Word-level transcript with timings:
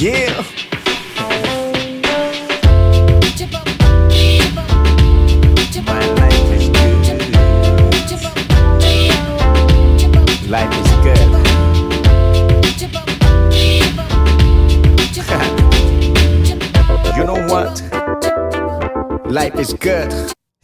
Yeah. 0.00 0.67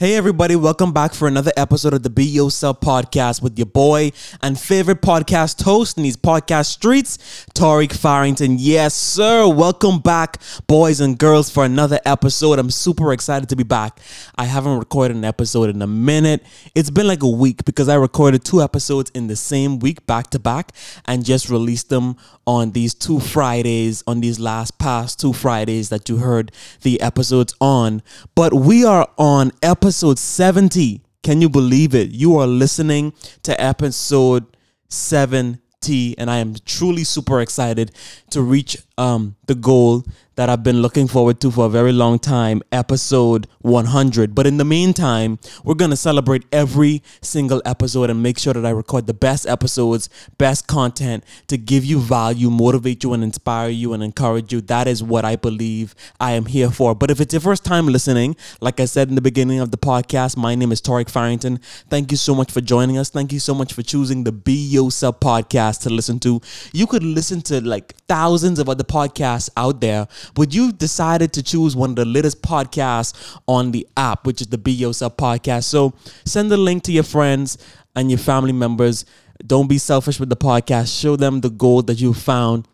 Hey 0.05 0.17
everybody, 0.17 0.55
welcome 0.55 0.93
back 0.93 1.15
for 1.15 1.27
another 1.27 1.51
episode 1.57 1.95
of 1.95 2.03
the 2.03 2.11
Be 2.11 2.27
Yourself 2.27 2.79
podcast 2.81 3.41
with 3.41 3.59
your 3.59 3.65
boy 3.65 4.13
and 4.43 4.61
favorite 4.61 5.01
podcast 5.01 5.63
host 5.63 5.97
in 5.97 6.03
these 6.03 6.19
podcast 6.19 6.67
streets, 6.67 7.47
Tariq 7.55 7.91
Farrington. 7.91 8.57
Yes, 8.59 8.93
sir. 8.93 9.49
Welcome 9.49 10.01
back, 10.01 10.43
boys 10.67 11.01
and 11.01 11.19
girls, 11.19 11.49
for 11.49 11.65
another 11.65 12.01
episode. 12.05 12.59
I'm 12.59 12.69
super 12.69 13.15
excited 13.15 13.49
to 13.49 13.57
be 13.57 13.63
back. 13.63 13.99
I 14.37 14.45
haven't 14.45 14.79
recorded 14.79 15.17
an 15.17 15.25
episode 15.25 15.71
in 15.71 15.81
a 15.81 15.87
minute. 15.87 16.45
It's 16.75 16.91
been 16.91 17.09
like 17.09 17.23
a 17.23 17.27
week 17.27 17.65
because 17.65 17.89
I 17.89 17.95
recorded 17.95 18.45
two 18.45 18.61
episodes 18.61 19.11
in 19.15 19.29
the 19.29 19.37
same 19.37 19.79
week 19.79 20.05
back 20.05 20.29
to 20.33 20.39
back 20.39 20.73
and 21.07 21.25
just 21.25 21.49
released 21.49 21.89
them 21.89 22.17
on 22.47 22.73
these 22.73 22.93
two 22.93 23.21
Fridays, 23.21 24.05
on 24.07 24.21
these 24.21 24.39
last 24.39 24.79
past 24.79 25.19
two 25.19 25.33
Fridays 25.33 25.89
that 25.89 26.11
you 26.11 26.19
heard 26.19 26.53
the 26.83 27.01
episodes 27.01 27.55
on. 27.59 28.03
But 28.35 28.53
we 28.53 28.85
are 28.85 29.09
on 29.17 29.51
episode 29.63 29.94
70. 29.95 31.03
Can 31.23 31.41
you 31.41 31.49
believe 31.49 31.95
it? 31.95 32.11
You 32.11 32.37
are 32.37 32.47
listening 32.47 33.13
to 33.43 33.59
episode 33.61 34.57
70, 34.89 36.19
and 36.19 36.31
I 36.31 36.39
am 36.39 36.57
truly 36.67 37.05
super 37.05 37.41
excited 37.41 37.93
to 38.31 38.43
reach 38.43 38.77
um, 38.99 39.37
the 39.47 39.55
goal 39.55 40.05
that 40.37 40.49
I've 40.49 40.63
been 40.63 40.83
looking 40.83 41.07
forward 41.07 41.41
to 41.41 41.51
for 41.51 41.67
a 41.67 41.69
very 41.69 41.93
long 41.93 42.19
time, 42.19 42.63
episode 42.73 43.47
100. 43.61 44.35
But 44.35 44.47
in 44.47 44.57
the 44.57 44.65
meantime, 44.65 45.39
we're 45.63 45.75
going 45.75 45.91
to 45.91 45.97
celebrate 45.97 46.45
every 46.53 47.03
single 47.23 47.63
episode 47.65 48.11
and 48.11 48.23
make 48.23 48.39
sure 48.39 48.53
that 48.53 48.67
I 48.67 48.71
record 48.71 49.07
the 49.07 49.15
best 49.15 49.47
episodes, 49.47 50.09
best 50.39 50.67
content 50.67 51.25
to 51.47 51.57
give 51.57 51.85
you 51.85 52.01
value, 52.01 52.51
motivate 52.51 53.05
you, 53.05 53.13
and 53.13 53.23
inspire 53.23 53.69
you 53.69 53.93
and 53.93 54.03
encourage 54.03 54.53
you. 54.53 54.61
That 54.61 54.89
is 54.89 55.03
what 55.03 55.25
I 55.25 55.37
believe 55.37 55.95
I 56.21 56.33
am 56.33 56.47
here 56.47 56.71
for. 56.71 56.95
But 56.95 57.11
if 57.11 57.21
it's 57.21 57.33
your 57.33 57.41
first 57.41 57.65
time 57.65 57.87
listening, 57.87 58.37
like 58.61 58.81
I 58.81 58.85
said 58.85 59.09
in 59.09 59.15
the 59.15 59.21
beginning 59.21 59.61
of 59.61 59.71
the 59.71 59.79
podcast, 59.79 60.37
my 60.37 60.55
name 60.55 60.73
is 60.73 60.81
Tariq 60.81 61.09
Farrington. 61.09 61.59
Thank 61.89 62.11
you 62.11 62.17
so 62.17 62.35
much 62.35 62.51
for 62.51 62.61
joining 62.61 62.99
us. 62.99 63.11
Thank 63.11 63.33
you 63.33 63.41
so 63.41 63.55
much 63.55 63.73
for 63.73 63.83
choosing 63.83 64.25
the 64.25 64.33
Be 64.33 64.55
Yourself 64.55 65.21
podcast 65.21 65.83
to 65.83 65.91
listen 65.91 66.19
to. 66.21 66.41
You 66.73 66.87
could 66.87 67.03
listen 67.03 67.41
to 67.43 67.61
like 67.65 67.95
thousands 68.09 68.59
of 68.59 68.69
other 68.69 68.85
podcasts 68.85 69.49
out 69.57 69.81
there, 69.81 70.07
but 70.35 70.55
you 70.55 70.73
decided 70.73 71.33
to 71.35 71.43
choose 71.43 71.77
one 71.77 71.91
of 71.91 71.97
the 71.97 72.05
latest 72.05 72.43
podcasts 72.43 73.39
on 73.47 73.73
the 73.73 73.87
app, 73.97 74.27
which 74.27 74.41
is 74.41 74.47
the 74.47 74.59
Be 74.59 74.73
Yourself 74.73 75.17
podcast. 75.17 75.65
So 75.65 75.95
send 76.25 76.51
the 76.51 76.57
link 76.57 76.83
to 76.85 76.93
your 76.93 77.05
friends 77.05 77.59
and 77.95 78.11
your 78.11 78.19
family 78.19 78.53
members. 78.53 79.05
Don't 79.47 79.69
be 79.69 79.79
selfish 79.79 80.21
with 80.21 80.29
the 80.29 80.37
podcast. 80.37 80.99
Show 81.01 81.17
them 81.17 81.41
the 81.41 81.51
gold 81.51 81.87
that 81.89 82.01
you 82.01 82.15
found 82.15 82.67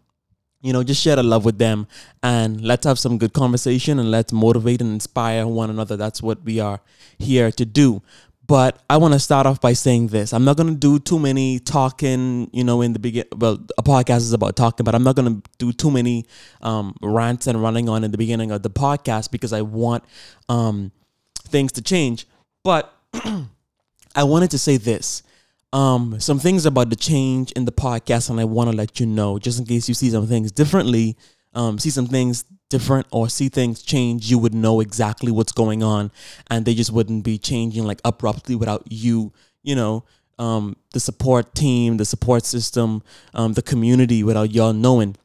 you 0.63 0.73
know, 0.73 0.83
just 0.83 1.03
share 1.03 1.17
the 1.17 1.23
love 1.23 1.45
with 1.45 1.59
them 1.59 1.87
and 2.23 2.61
let's 2.61 2.85
have 2.85 2.99
some 2.99 3.17
good 3.17 3.33
conversation 3.33 3.99
and 3.99 4.11
let's 4.11 4.33
motivate 4.33 4.83
and 4.83 4.93
inspire 4.93 5.47
one 5.47 5.71
another. 5.71 5.97
That's 5.97 6.23
what 6.23 6.43
we 6.45 6.61
are 6.61 6.81
here 7.19 7.51
to 7.53 7.65
do. 7.65 8.03
But 8.51 8.83
I 8.91 8.97
want 8.97 9.15
to 9.15 9.21
start 9.21 9.47
off 9.47 9.61
by 9.61 9.75
saying 9.75 10.09
this. 10.09 10.33
I'm 10.33 10.45
not 10.45 10.57
going 10.57 10.71
to 10.71 10.75
do 10.75 10.99
too 10.99 11.21
many 11.21 11.61
talking, 11.61 12.51
you 12.53 12.65
know, 12.65 12.83
in 12.83 12.93
the 12.93 12.99
begin. 12.99 13.25
Well, 13.31 13.65
a 13.79 13.83
podcast 13.85 14.23
is 14.23 14.33
about 14.33 14.57
talking, 14.57 14.83
but 14.83 14.93
I'm 14.93 15.05
not 15.05 15.15
going 15.15 15.41
to 15.41 15.51
do 15.59 15.73
too 15.73 15.89
many 15.89 16.27
um, 16.61 16.97
rants 17.01 17.47
and 17.47 17.63
running 17.63 17.89
on 17.89 18.03
in 18.03 18.11
the 18.11 18.19
beginning 18.19 18.51
of 18.51 18.65
the 18.65 18.69
podcast 18.69 19.31
because 19.31 19.53
I 19.53 19.63
want 19.63 20.03
um, 20.49 20.91
things 21.45 21.71
to 21.75 21.81
change. 21.81 22.27
But 22.65 22.93
I 24.17 24.25
wanted 24.25 24.51
to 24.51 24.59
say 24.59 24.79
this 24.79 25.23
um 25.73 26.19
some 26.19 26.41
things 26.41 26.67
about 26.67 26.91
the 26.91 26.97
change 26.97 27.53
in 27.53 27.65
the 27.65 27.71
podcast 27.71 28.29
and 28.29 28.41
I 28.41 28.45
want 28.45 28.69
to 28.69 28.77
let 28.77 28.99
you 28.99 29.07
know 29.07 29.39
just 29.39 29.61
in 29.61 29.65
case 29.65 29.89
you 29.89 29.95
see 29.95 30.11
some 30.11 30.27
things 30.27 30.51
differently 30.51 31.17
um 31.55 31.79
see 31.79 31.91
some 31.91 32.07
things 32.07 32.45
different 32.69 33.07
or 33.11 33.29
see 33.29 33.49
things 33.49 33.83
change 33.83 34.31
you 34.31 34.39
would 34.39 34.55
know 34.55 34.81
exactly 34.81 35.33
what's 35.33 35.53
going 35.53 35.83
on. 35.83 36.11
And 36.49 36.65
they 36.65 36.75
just 36.75 36.93
wouldn't 36.93 37.25
be 37.25 37.37
changing 37.39 37.85
like 37.85 38.01
abruptly 38.05 38.55
without 38.55 38.85
you 38.91 39.33
you 39.63 39.75
know 39.75 40.05
um 40.39 40.77
the 40.93 41.01
support 41.01 41.55
team 41.55 41.97
the 41.97 42.05
support 42.05 42.45
system 42.47 43.03
um 43.35 43.53
the 43.55 43.63
community 43.63 44.23
without 44.23 44.53
y'all 44.53 44.73
knowing. 44.73 45.17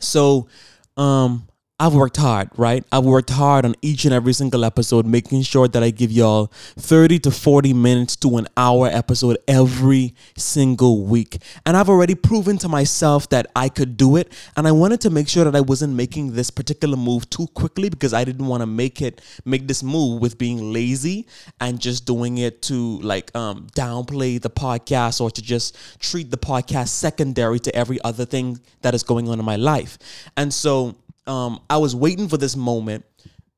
So 0.00 0.48
um 0.96 1.48
I've 1.80 1.92
worked 1.92 2.18
hard, 2.18 2.50
right? 2.56 2.84
I've 2.92 3.04
worked 3.04 3.30
hard 3.30 3.64
on 3.64 3.74
each 3.82 4.04
and 4.04 4.14
every 4.14 4.32
single 4.32 4.64
episode, 4.64 5.06
making 5.06 5.42
sure 5.42 5.66
that 5.66 5.82
I 5.82 5.90
give 5.90 6.12
y'all 6.12 6.52
30 6.78 7.18
to 7.18 7.32
40 7.32 7.72
minutes 7.72 8.14
to 8.16 8.36
an 8.36 8.46
hour 8.56 8.86
episode 8.86 9.38
every 9.48 10.14
single 10.36 11.04
week. 11.04 11.38
And 11.66 11.76
I've 11.76 11.88
already 11.88 12.14
proven 12.14 12.58
to 12.58 12.68
myself 12.68 13.28
that 13.30 13.48
I 13.56 13.68
could 13.68 13.96
do 13.96 14.14
it. 14.14 14.32
And 14.56 14.68
I 14.68 14.70
wanted 14.72 15.00
to 15.00 15.10
make 15.10 15.28
sure 15.28 15.42
that 15.42 15.56
I 15.56 15.62
wasn't 15.62 15.94
making 15.94 16.34
this 16.34 16.48
particular 16.48 16.96
move 16.96 17.28
too 17.28 17.48
quickly 17.48 17.88
because 17.88 18.14
I 18.14 18.22
didn't 18.22 18.46
want 18.46 18.60
to 18.60 18.66
make 18.66 19.02
it, 19.02 19.20
make 19.44 19.66
this 19.66 19.82
move 19.82 20.22
with 20.22 20.38
being 20.38 20.72
lazy 20.72 21.26
and 21.60 21.80
just 21.80 22.06
doing 22.06 22.38
it 22.38 22.62
to 22.62 23.00
like 23.00 23.34
um, 23.34 23.66
downplay 23.74 24.40
the 24.40 24.48
podcast 24.48 25.20
or 25.20 25.28
to 25.28 25.42
just 25.42 25.76
treat 25.98 26.30
the 26.30 26.38
podcast 26.38 26.90
secondary 26.90 27.58
to 27.58 27.74
every 27.74 28.00
other 28.04 28.24
thing 28.24 28.60
that 28.82 28.94
is 28.94 29.02
going 29.02 29.28
on 29.28 29.40
in 29.40 29.44
my 29.44 29.56
life. 29.56 29.98
And 30.36 30.54
so, 30.54 30.94
um, 31.26 31.60
I 31.68 31.78
was 31.78 31.94
waiting 31.94 32.28
for 32.28 32.36
this 32.36 32.56
moment, 32.56 33.04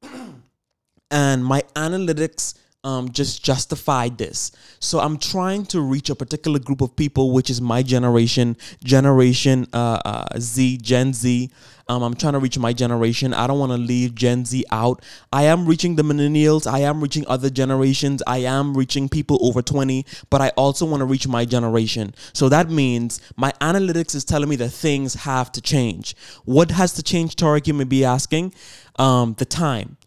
and 1.11 1.45
my 1.45 1.63
analytics 1.75 2.55
um, 2.87 3.11
just 3.11 3.43
justified 3.43 4.17
this. 4.17 4.53
So 4.79 5.01
I'm 5.01 5.19
trying 5.19 5.67
to 5.67 5.81
reach 5.81 6.09
a 6.09 6.15
particular 6.15 6.61
group 6.61 6.81
of 6.81 6.95
people, 6.95 7.33
which 7.33 7.51
is 7.51 7.61
my 7.61 7.83
generation, 7.83 8.57
Generation 8.85 9.67
uh, 9.73 10.01
uh, 10.05 10.39
Z, 10.39 10.79
Gen 10.79 11.13
Z. 11.13 11.51
Um, 11.89 12.05
I'm 12.05 12.15
trying 12.15 12.35
to 12.35 12.39
reach 12.39 12.59
my 12.59 12.73
generation. 12.73 13.35
I 13.35 13.49
don't 13.49 13.59
want 13.59 13.73
to 13.73 13.79
leave 13.79 14.15
Gen 14.15 14.45
Z 14.45 14.65
out. 14.71 15.03
I 15.33 15.45
am 15.45 15.67
reaching 15.67 15.97
the 15.97 16.05
millennials. 16.05 16.71
I 16.71 16.81
am 16.81 17.01
reaching 17.01 17.27
other 17.27 17.51
generations. 17.51 18.23
I 18.25 18.39
am 18.39 18.77
reaching 18.77 19.09
people 19.09 19.39
over 19.45 19.63
20, 19.63 20.07
but 20.31 20.41
I 20.41 20.51
also 20.51 20.87
want 20.87 21.01
to 21.01 21.07
reach 21.07 21.27
my 21.27 21.45
generation. 21.45 22.15
So 22.35 22.49
that 22.51 22.71
means 22.71 23.21
my 23.37 23.53
analytics 23.61 24.15
is 24.15 24.25
telling 24.25 24.49
me 24.49 24.57
that 24.57 24.71
things 24.71 25.15
have 25.15 25.51
to 25.53 25.61
change. 25.61 26.15
What 26.45 26.71
has 26.71 26.93
to 26.95 27.03
change, 27.03 27.35
Tariq? 27.35 27.67
You 27.67 27.75
may 27.75 27.85
be 27.85 28.05
asking. 28.05 28.55
Um, 28.99 29.35
the 29.35 29.45
time 29.45 29.99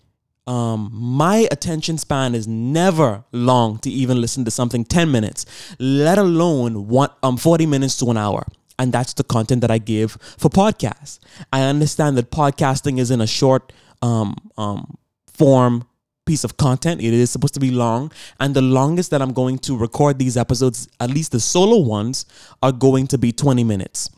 um, 0.50 0.90
my 0.92 1.48
attention 1.52 2.00
span 2.00 2.34
is 2.34 2.48
never 2.48 3.24
long 3.32 3.78
to 3.80 3.90
even 3.92 4.20
listen 4.20 4.44
to 4.46 4.52
something 4.52 4.84
10 4.84 5.12
minutes, 5.12 5.46
let 5.78 6.18
alone 6.18 6.88
one, 6.88 7.12
um, 7.22 7.38
40 7.38 7.68
minutes 7.68 7.96
to 7.98 8.10
an 8.10 8.18
hour. 8.18 8.48
And 8.80 8.92
that's 8.92 9.14
the 9.14 9.24
content 9.24 9.62
that 9.62 9.70
I 9.70 9.78
give 9.78 10.14
for 10.40 10.50
podcasts. 10.50 11.20
I 11.54 11.62
understand 11.62 12.18
that 12.18 12.32
podcasting 12.32 12.98
is 12.98 13.12
in 13.12 13.22
a 13.22 13.28
short 13.28 13.72
um, 14.02 14.36
um, 14.58 14.98
form 15.32 15.86
piece 16.26 16.44
of 16.44 16.58
content. 16.58 17.00
It 17.00 17.14
is 17.14 17.30
supposed 17.30 17.54
to 17.54 17.60
be 17.60 17.70
long. 17.70 18.12
And 18.40 18.56
the 18.56 18.62
longest 18.64 19.12
that 19.12 19.22
I'm 19.22 19.34
going 19.34 19.60
to 19.60 19.78
record 19.78 20.18
these 20.18 20.36
episodes, 20.36 20.88
at 21.00 21.12
least 21.12 21.32
the 21.32 21.40
solo 21.40 21.78
ones, 21.78 22.26
are 22.64 22.72
going 22.72 23.06
to 23.08 23.20
be 23.20 23.32
20 23.32 23.64
minutes. 23.64 24.10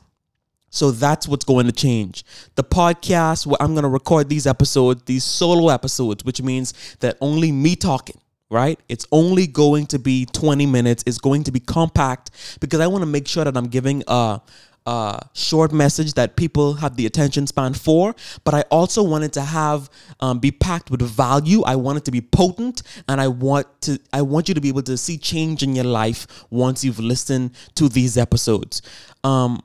So 0.71 0.89
that's 0.89 1.27
what's 1.27 1.45
going 1.45 1.67
to 1.67 1.71
change. 1.71 2.23
The 2.55 2.63
podcast 2.63 3.45
where 3.45 3.61
I'm 3.61 3.73
going 3.73 3.83
to 3.83 3.89
record 3.89 4.29
these 4.29 4.47
episodes, 4.47 5.03
these 5.03 5.23
solo 5.23 5.69
episodes, 5.69 6.23
which 6.23 6.41
means 6.41 6.95
that 7.01 7.17
only 7.19 7.51
me 7.51 7.75
talking, 7.75 8.19
right? 8.49 8.79
It's 8.87 9.05
only 9.11 9.47
going 9.47 9.85
to 9.87 9.99
be 9.99 10.25
20 10.25 10.65
minutes. 10.65 11.03
It's 11.05 11.17
going 11.17 11.43
to 11.43 11.51
be 11.51 11.59
compact 11.59 12.31
because 12.61 12.79
I 12.79 12.87
want 12.87 13.01
to 13.01 13.05
make 13.05 13.27
sure 13.27 13.43
that 13.43 13.57
I'm 13.57 13.67
giving 13.67 14.01
a, 14.07 14.41
a 14.85 15.27
short 15.33 15.73
message 15.73 16.13
that 16.13 16.37
people 16.37 16.75
have 16.75 16.95
the 16.95 17.05
attention 17.05 17.47
span 17.47 17.73
for. 17.73 18.15
But 18.45 18.53
I 18.53 18.61
also 18.71 19.03
wanted 19.03 19.33
to 19.33 19.41
have 19.41 19.89
um, 20.21 20.39
be 20.39 20.51
packed 20.51 20.89
with 20.89 21.01
value. 21.01 21.63
I 21.63 21.75
want 21.75 21.97
it 21.97 22.05
to 22.05 22.11
be 22.11 22.21
potent, 22.21 22.83
and 23.09 23.19
I 23.19 23.27
want 23.27 23.67
to 23.81 23.99
I 24.13 24.21
want 24.21 24.47
you 24.47 24.55
to 24.55 24.61
be 24.61 24.69
able 24.69 24.83
to 24.83 24.95
see 24.95 25.17
change 25.17 25.63
in 25.63 25.75
your 25.75 25.85
life 25.85 26.45
once 26.49 26.81
you've 26.85 26.99
listened 26.99 27.51
to 27.75 27.89
these 27.89 28.17
episodes. 28.17 28.81
Um, 29.25 29.61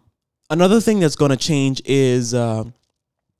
another 0.50 0.80
thing 0.80 1.00
that's 1.00 1.16
going 1.16 1.30
to 1.30 1.36
change 1.36 1.82
is 1.84 2.34
uh, 2.34 2.64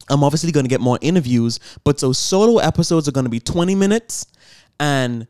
I'm 0.08 0.25
obviously 0.25 0.53
going 0.53 0.64
to 0.64 0.70
get 0.70 0.81
more 0.81 0.99
interviews, 1.00 1.58
but 1.85 1.99
so 2.00 2.12
solo 2.12 2.58
episodes 2.58 3.08
are 3.08 3.12
going 3.12 3.25
to 3.25 3.31
be 3.31 3.41
20 3.41 3.75
minutes 3.75 4.26
and 4.79 5.26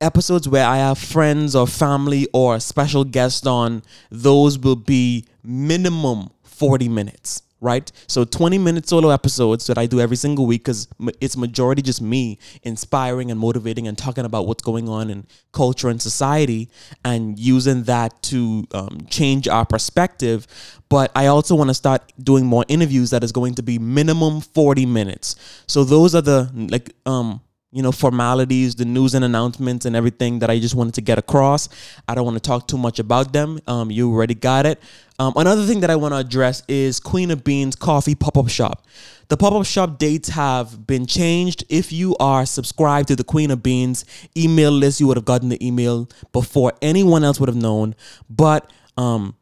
episodes 0.00 0.48
where 0.48 0.66
I 0.66 0.78
have 0.78 0.98
friends 0.98 1.54
or 1.54 1.66
family 1.66 2.26
or 2.32 2.56
a 2.56 2.60
special 2.60 3.04
guest 3.04 3.46
on, 3.46 3.82
those 4.10 4.58
will 4.58 4.76
be 4.76 5.26
minimum 5.42 6.30
40 6.42 6.88
minutes, 6.88 7.42
right? 7.60 7.90
So 8.06 8.24
20 8.24 8.58
minute 8.58 8.88
solo 8.88 9.10
episodes 9.10 9.66
that 9.66 9.78
I 9.78 9.86
do 9.86 10.00
every 10.00 10.16
single 10.16 10.46
week 10.46 10.62
because 10.64 10.88
it's 11.20 11.36
majority 11.36 11.82
just 11.82 12.00
me 12.00 12.38
inspiring 12.62 13.30
and 13.30 13.38
motivating 13.38 13.86
and 13.86 13.96
talking 13.96 14.24
about 14.24 14.46
what's 14.46 14.62
going 14.62 14.88
on 14.88 15.10
in 15.10 15.26
culture 15.52 15.88
and 15.88 16.00
society 16.00 16.70
and 17.04 17.38
using 17.38 17.84
that 17.84 18.22
to 18.24 18.66
um, 18.72 19.06
change 19.08 19.46
our 19.48 19.66
perspective. 19.66 20.46
But 20.88 21.12
I 21.14 21.26
also 21.26 21.54
want 21.54 21.68
to 21.68 21.74
start 21.74 22.12
doing 22.22 22.46
more 22.46 22.64
interviews 22.68 23.10
that 23.10 23.22
is 23.22 23.32
going 23.32 23.54
to 23.54 23.62
be 23.62 23.78
minimum 23.78 24.40
40 24.40 24.86
minutes. 24.86 25.36
So 25.66 25.84
those 25.84 26.14
are 26.14 26.22
the 26.22 26.50
like 26.54 26.94
um 27.06 27.40
you 27.72 27.82
know, 27.82 27.92
formalities, 27.92 28.74
the 28.74 28.84
news 28.84 29.14
and 29.14 29.24
announcements 29.24 29.86
and 29.86 29.94
everything 29.94 30.40
that 30.40 30.50
I 30.50 30.58
just 30.58 30.74
wanted 30.74 30.94
to 30.94 31.00
get 31.00 31.18
across. 31.18 31.68
I 32.08 32.14
don't 32.14 32.24
want 32.24 32.36
to 32.36 32.40
talk 32.40 32.66
too 32.66 32.78
much 32.78 32.98
about 32.98 33.32
them. 33.32 33.60
Um, 33.66 33.90
you 33.90 34.12
already 34.12 34.34
got 34.34 34.66
it. 34.66 34.80
Um, 35.18 35.34
another 35.36 35.64
thing 35.64 35.80
that 35.80 35.90
I 35.90 35.96
want 35.96 36.12
to 36.12 36.18
address 36.18 36.62
is 36.66 36.98
Queen 36.98 37.30
of 37.30 37.44
Beans 37.44 37.76
Coffee 37.76 38.14
Pop 38.14 38.36
Up 38.36 38.48
Shop. 38.48 38.86
The 39.30 39.36
pop 39.36 39.52
up 39.52 39.64
shop 39.64 39.98
dates 39.98 40.30
have 40.30 40.88
been 40.88 41.06
changed. 41.06 41.62
If 41.68 41.92
you 41.92 42.16
are 42.18 42.44
subscribed 42.44 43.06
to 43.08 43.16
the 43.16 43.22
Queen 43.22 43.52
of 43.52 43.62
Beans 43.62 44.04
email 44.36 44.72
list, 44.72 44.98
you 44.98 45.06
would 45.06 45.16
have 45.16 45.24
gotten 45.24 45.50
the 45.50 45.64
email 45.64 46.08
before 46.32 46.72
anyone 46.82 47.22
else 47.22 47.38
would 47.38 47.48
have 47.48 47.54
known. 47.54 47.94
But 48.28 48.72
um, 48.96 49.36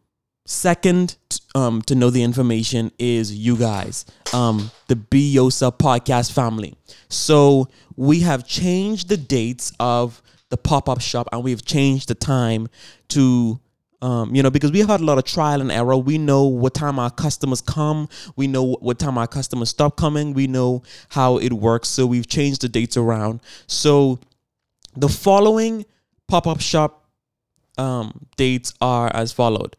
second 0.49 1.17
um, 1.55 1.83
to 1.83 1.95
know 1.95 2.09
the 2.09 2.23
information 2.23 2.91
is 2.99 3.35
you 3.35 3.57
guys, 3.57 4.07
um, 4.33 4.71
the 4.89 4.97
Be 4.97 5.35
podcast 5.35 6.33
family. 6.33 6.75
So 7.09 7.69
we 7.97 8.21
have 8.21 8.47
changed 8.47 9.09
the 9.09 9.19
dates 9.19 9.73
of 9.79 10.23
the 10.49 10.57
pop 10.57 10.89
up 10.89 11.03
shop 11.03 11.29
and 11.33 11.45
we've 11.45 11.65
changed 11.65 12.09
the 12.09 12.15
time 12.15 12.69
to 13.09 13.61
um, 14.01 14.33
you 14.33 14.45
know, 14.45 14.51
because 14.51 14.71
we 14.71 14.79
have 14.79 14.89
had 14.89 15.01
a 15.01 15.05
lot 15.05 15.19
of 15.19 15.25
trial 15.25 15.61
and 15.61 15.73
error. 15.73 15.97
We 15.97 16.19
know 16.19 16.45
what 16.45 16.73
time 16.73 17.01
our 17.01 17.11
customers 17.11 17.61
come. 17.61 18.09
We 18.37 18.47
know 18.47 18.77
what 18.77 19.01
time 19.01 19.19
our 19.19 19.27
customers 19.27 19.71
stop 19.71 19.97
coming. 19.97 20.35
We 20.35 20.47
know 20.47 20.85
how 21.09 21.39
it 21.39 21.53
works. 21.53 21.89
So 21.89 22.07
we've 22.07 22.29
changed 22.29 22.61
the 22.61 22.69
dates 22.69 22.97
around. 22.97 23.41
So 23.67 24.21
the 24.97 25.09
following 25.09 25.85
pop 26.29 26.47
up 26.47 26.61
shop 26.61 27.07
um, 27.77 28.27
dates 28.37 28.73
are 28.81 29.11
as 29.13 29.33
followed 29.33 29.75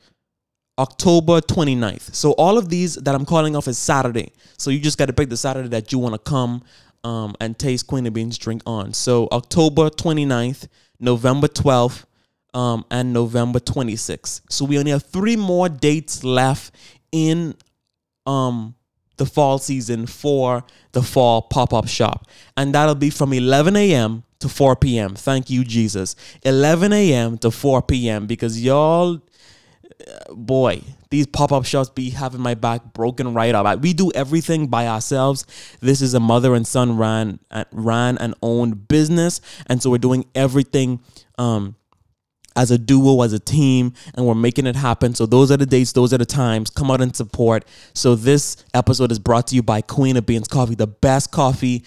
October 0.80 1.42
29th. 1.42 2.16
So 2.16 2.32
all 2.32 2.58
of 2.58 2.70
these 2.70 2.96
that 2.96 3.14
I'm 3.14 3.26
calling 3.26 3.56
off 3.56 3.68
is 3.68 3.78
Saturday. 3.78 4.32
So 4.58 4.72
you 4.72 4.80
just 4.80 4.98
got 4.98 5.08
to 5.08 5.14
pick 5.14 5.30
the 5.30 5.38
Saturday 5.38 5.68
that 5.70 5.92
you 5.92 6.00
want 6.00 6.16
to 6.16 6.20
come 6.20 6.64
um, 7.04 7.36
and 7.40 7.60
taste 7.60 7.86
Queen 7.88 8.08
of 8.08 8.14
Beans 8.14 8.38
drink 8.38 8.62
on. 8.66 8.94
So 8.94 9.28
October 9.32 9.90
29th, 9.90 10.68
November 11.00 11.48
12th, 11.48 12.06
um, 12.54 12.86
and 12.90 13.14
November 13.14 13.60
26th. 13.60 14.42
So 14.50 14.66
we 14.66 14.80
only 14.80 14.92
have 14.92 15.04
three 15.04 15.36
more 15.36 15.70
dates 15.70 16.24
left 16.24 16.74
in 17.12 17.56
um, 18.26 18.76
the 19.18 19.26
fall 19.26 19.60
season 19.60 20.08
for 20.08 20.64
the 20.94 21.04
fall 21.04 21.44
pop 21.44 21.74
up 21.74 21.88
shop. 21.88 22.28
And 22.58 22.74
that'll 22.74 22.96
be 22.96 23.10
from 23.10 23.34
11 23.34 23.76
a.m. 23.76 24.24
to 24.40 24.50
4 24.50 24.78
p.m. 24.78 25.14
Thank 25.16 25.50
you, 25.50 25.64
Jesus. 25.64 26.16
11 26.44 26.94
a.m. 26.94 27.38
to 27.40 27.52
4 27.52 27.82
p.m. 27.84 28.26
because 28.26 28.64
y'all 28.64 29.22
boy, 30.32 30.82
these 31.10 31.28
pop 31.28 31.52
up 31.52 31.66
shops 31.66 31.90
be 31.90 32.10
having 32.10 32.42
my 32.42 32.54
back 32.54 32.94
broken 32.94 33.34
right 33.34 33.54
up. 33.54 33.82
We 33.82 33.94
do 33.94 34.12
everything 34.14 34.68
by 34.68 34.88
ourselves. 34.88 35.46
This 35.82 36.02
is 36.02 36.14
a 36.14 36.20
mother 36.20 36.56
and 36.56 36.66
son 36.66 36.98
ran 36.98 37.40
ran 37.72 38.18
and 38.18 38.36
owned 38.42 38.88
business, 38.88 39.42
and 39.68 39.82
so 39.82 39.90
we're 39.90 39.98
doing 39.98 40.26
everything 40.36 41.00
um, 41.38 41.76
as 42.56 42.72
a 42.72 42.78
duo, 42.78 43.22
as 43.22 43.34
a 43.34 43.40
team, 43.40 43.94
and 44.14 44.26
we're 44.26 44.36
making 44.36 44.68
it 44.68 44.76
happen. 44.76 45.16
So 45.16 45.26
those 45.26 45.52
are 45.52 45.58
the 45.58 45.66
dates, 45.66 45.94
those 45.94 46.14
are 46.14 46.18
the 46.18 46.26
times. 46.26 46.70
Come 46.70 46.92
out 46.92 47.02
and 47.02 47.16
support. 47.16 47.66
So 47.94 48.16
this 48.16 48.58
episode 48.74 49.12
is 49.12 49.20
brought 49.20 49.48
to 49.48 49.56
you 49.56 49.64
by 49.64 49.82
Queen 49.82 50.18
of 50.18 50.26
Beans 50.26 50.48
Coffee, 50.48 50.76
the 50.76 50.88
best 50.88 51.32
coffee 51.32 51.84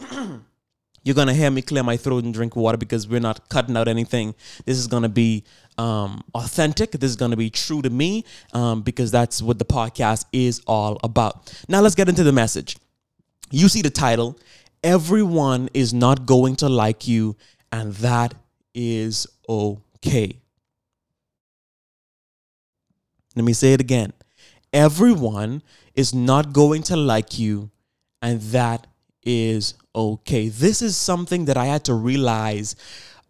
You're 1.06 1.14
to 1.28 1.34
hear 1.34 1.52
me 1.52 1.62
clear 1.62 1.84
my 1.84 1.96
throat 1.96 2.24
and 2.24 2.34
drink 2.34 2.56
water 2.56 2.76
because 2.76 3.06
we're 3.06 3.20
not 3.20 3.48
cutting 3.48 3.76
out 3.76 3.86
anything. 3.86 4.34
This 4.64 4.76
is 4.76 4.88
to 5.04 5.08
be 5.08 5.44
um, 5.78 6.24
authentic. 6.34 6.90
This 6.90 7.10
is 7.10 7.16
to 7.30 7.36
be 7.36 7.48
true 7.48 7.80
to 7.80 7.90
me 7.90 8.24
um, 8.52 8.82
because 8.82 9.12
that's 9.12 9.40
what 9.40 9.60
the 9.60 9.64
podcast 9.64 10.24
is 10.32 10.62
all 10.66 10.98
about. 11.04 11.64
Now, 11.68 11.80
let's 11.80 11.94
get 11.94 12.08
into 12.08 12.24
the 12.24 12.32
message. 12.32 12.76
You 13.52 13.68
see 13.68 13.82
the 13.82 13.90
title 13.90 14.36
Everyone 14.82 15.68
is 15.72 15.94
not 15.94 16.26
going 16.26 16.56
to 16.56 16.68
like 16.68 17.06
you, 17.06 17.36
and 17.70 17.92
that 17.94 18.34
is 18.74 19.28
okay. 19.48 20.40
Let 23.36 23.44
me 23.44 23.52
say 23.52 23.74
it 23.74 23.80
again. 23.80 24.12
Everyone 24.72 25.62
is 25.94 26.12
not 26.12 26.52
going 26.52 26.82
to 26.84 26.96
like 26.96 27.38
you, 27.38 27.70
and 28.20 28.40
that 28.40 28.88
is 29.26 29.74
okay. 29.94 30.48
This 30.48 30.80
is 30.80 30.96
something 30.96 31.44
that 31.46 31.58
I 31.58 31.66
had 31.66 31.84
to 31.84 31.94
realize 31.94 32.76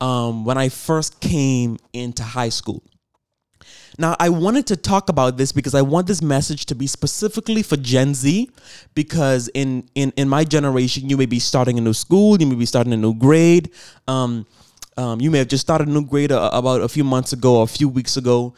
um, 0.00 0.44
when 0.44 0.58
I 0.58 0.68
first 0.68 1.20
came 1.20 1.78
into 1.92 2.22
high 2.22 2.50
school. 2.50 2.82
Now, 3.98 4.14
I 4.20 4.28
wanted 4.28 4.66
to 4.66 4.76
talk 4.76 5.08
about 5.08 5.38
this 5.38 5.52
because 5.52 5.74
I 5.74 5.80
want 5.80 6.06
this 6.06 6.20
message 6.20 6.66
to 6.66 6.74
be 6.74 6.86
specifically 6.86 7.62
for 7.62 7.78
Gen 7.78 8.12
Z 8.12 8.50
because 8.94 9.48
in 9.48 9.88
in 9.94 10.12
in 10.16 10.28
my 10.28 10.44
generation, 10.44 11.08
you 11.08 11.16
may 11.16 11.24
be 11.24 11.38
starting 11.38 11.78
a 11.78 11.80
new 11.80 11.94
school, 11.94 12.38
you 12.38 12.46
may 12.46 12.56
be 12.56 12.66
starting 12.66 12.92
a 12.92 12.96
new 12.96 13.14
grade. 13.14 13.70
Um, 14.06 14.46
um, 14.98 15.20
you 15.20 15.30
may 15.30 15.38
have 15.38 15.48
just 15.48 15.62
started 15.62 15.88
a 15.88 15.90
new 15.90 16.04
grade 16.04 16.30
a, 16.30 16.40
uh, 16.40 16.58
about 16.58 16.80
a 16.82 16.88
few 16.88 17.04
months 17.04 17.32
ago 17.32 17.56
or 17.56 17.64
a 17.64 17.66
few 17.66 17.88
weeks 17.88 18.16
ago. 18.16 18.54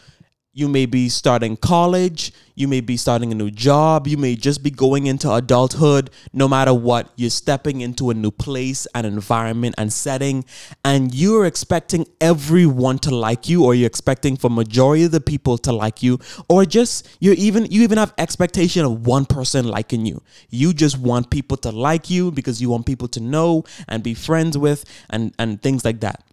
You 0.58 0.66
may 0.66 0.86
be 0.86 1.08
starting 1.08 1.56
college. 1.56 2.32
You 2.56 2.66
may 2.66 2.80
be 2.80 2.96
starting 2.96 3.30
a 3.30 3.34
new 3.36 3.48
job. 3.48 4.08
You 4.08 4.16
may 4.16 4.34
just 4.34 4.60
be 4.60 4.72
going 4.72 5.06
into 5.06 5.32
adulthood. 5.32 6.10
No 6.32 6.48
matter 6.48 6.74
what, 6.74 7.12
you're 7.14 7.30
stepping 7.30 7.80
into 7.80 8.10
a 8.10 8.14
new 8.14 8.32
place 8.32 8.84
and 8.92 9.06
environment 9.06 9.76
and 9.78 9.92
setting, 9.92 10.44
and 10.84 11.14
you're 11.14 11.46
expecting 11.46 12.08
everyone 12.20 12.98
to 13.06 13.14
like 13.14 13.48
you, 13.48 13.64
or 13.64 13.72
you're 13.76 13.86
expecting 13.86 14.36
for 14.36 14.50
majority 14.50 15.04
of 15.04 15.12
the 15.12 15.20
people 15.20 15.58
to 15.58 15.70
like 15.70 16.02
you, 16.02 16.18
or 16.48 16.64
just 16.64 17.06
you 17.20 17.34
even 17.34 17.66
you 17.66 17.82
even 17.82 17.96
have 17.96 18.12
expectation 18.18 18.84
of 18.84 19.06
one 19.06 19.26
person 19.26 19.68
liking 19.68 20.06
you. 20.06 20.20
You 20.50 20.72
just 20.72 20.98
want 20.98 21.30
people 21.30 21.56
to 21.58 21.70
like 21.70 22.10
you 22.10 22.32
because 22.32 22.60
you 22.60 22.68
want 22.68 22.84
people 22.84 23.06
to 23.06 23.20
know 23.20 23.62
and 23.86 24.02
be 24.02 24.14
friends 24.14 24.58
with 24.58 24.84
and 25.08 25.32
and 25.38 25.62
things 25.62 25.84
like 25.84 26.00
that. 26.00 26.24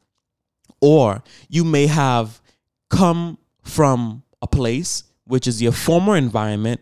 Or 0.82 1.22
you 1.48 1.64
may 1.64 1.86
have 1.86 2.42
come 2.90 3.38
from 3.66 4.24
a 4.42 4.48
place 4.48 5.04
which 5.26 5.48
is 5.48 5.62
your 5.62 5.72
former 5.72 6.16
environment 6.16 6.80